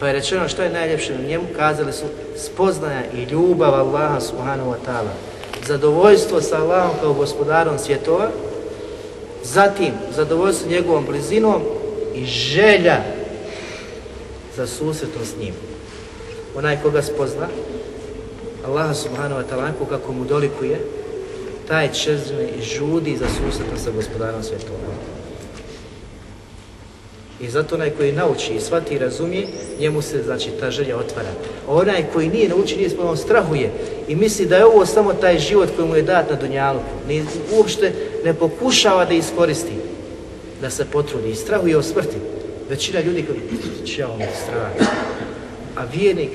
[0.00, 2.04] Pa je rečeno što je najljepše na njemu, kazali su
[2.36, 5.12] spoznaja i ljubav Allaha subhanahu wa ta'ala.
[5.66, 8.28] Zadovoljstvo sa Allahom kao gospodarom svjetova,
[9.42, 11.62] zatim zadovoljstvo njegovom blizinom
[12.14, 12.96] i želja
[14.56, 15.54] za susretom s njim.
[16.56, 17.48] Onaj koga spozna,
[18.66, 20.80] Allaha subhanahu wa ta'ala, kako mu dolikuje,
[21.68, 24.78] taj čezne i žudi za susretom sa gospodarom svjetova.
[27.40, 29.46] I zato onaj koji nauči i shvati i razumije,
[29.80, 31.28] njemu se znači ta želja otvara.
[31.68, 33.72] A onaj koji nije nauči, nije spomenuo, strahuje
[34.08, 36.94] i misli da je ovo samo taj život koji mu je dat na Dunjaluku.
[37.08, 37.24] Ni,
[37.56, 37.92] uopšte
[38.24, 39.72] ne pokušava da iskoristi,
[40.60, 42.16] da se potrudi i strahuje o smrti.
[42.72, 43.40] Većina ljudi koji
[43.86, 44.70] će mi strah.
[45.76, 46.30] A vjernik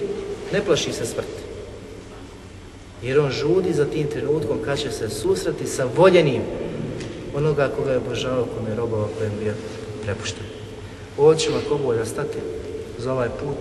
[0.54, 1.42] ne plaši se smrti.
[3.04, 6.42] Jer on žudi za tim trenutkom kad će se susreti sa voljenim
[7.36, 9.54] onoga koga je obožavao, kome je robova, kojem je bio
[10.04, 10.44] prepušten.
[11.18, 12.38] Ovdje ćemo ako da stati
[12.98, 13.58] za ovaj put,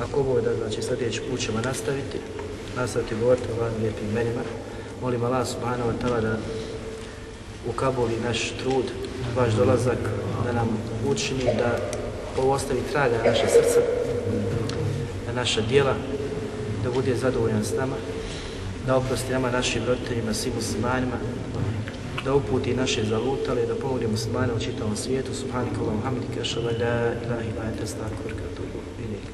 [0.00, 2.18] ako Bog da znači sljedeći put ćemo nastaviti,
[2.76, 4.42] nastaviti govoriti o ovim lijepim imenima.
[5.02, 6.36] Molim Allah subhanahu wa ta'ala da
[7.68, 8.84] ukabuli naš trud,
[9.36, 9.98] vaš dolazak,
[10.44, 10.68] da nam
[11.08, 11.78] učini da
[12.38, 13.80] ovo ostavi traga na naše srca,
[15.26, 15.94] na naša dijela,
[16.84, 17.96] da bude zadovoljan s nama,
[18.86, 21.16] da oprosti nama, našim roditeljima, svim muslimanima,
[22.24, 25.34] da uputi naše zalutale, da pomogne muslimane u čitavom svijetu.
[25.34, 29.24] Subhanika Allahum hamdika, šala la ilaha ila ente, stakvrka, tubu, ilik.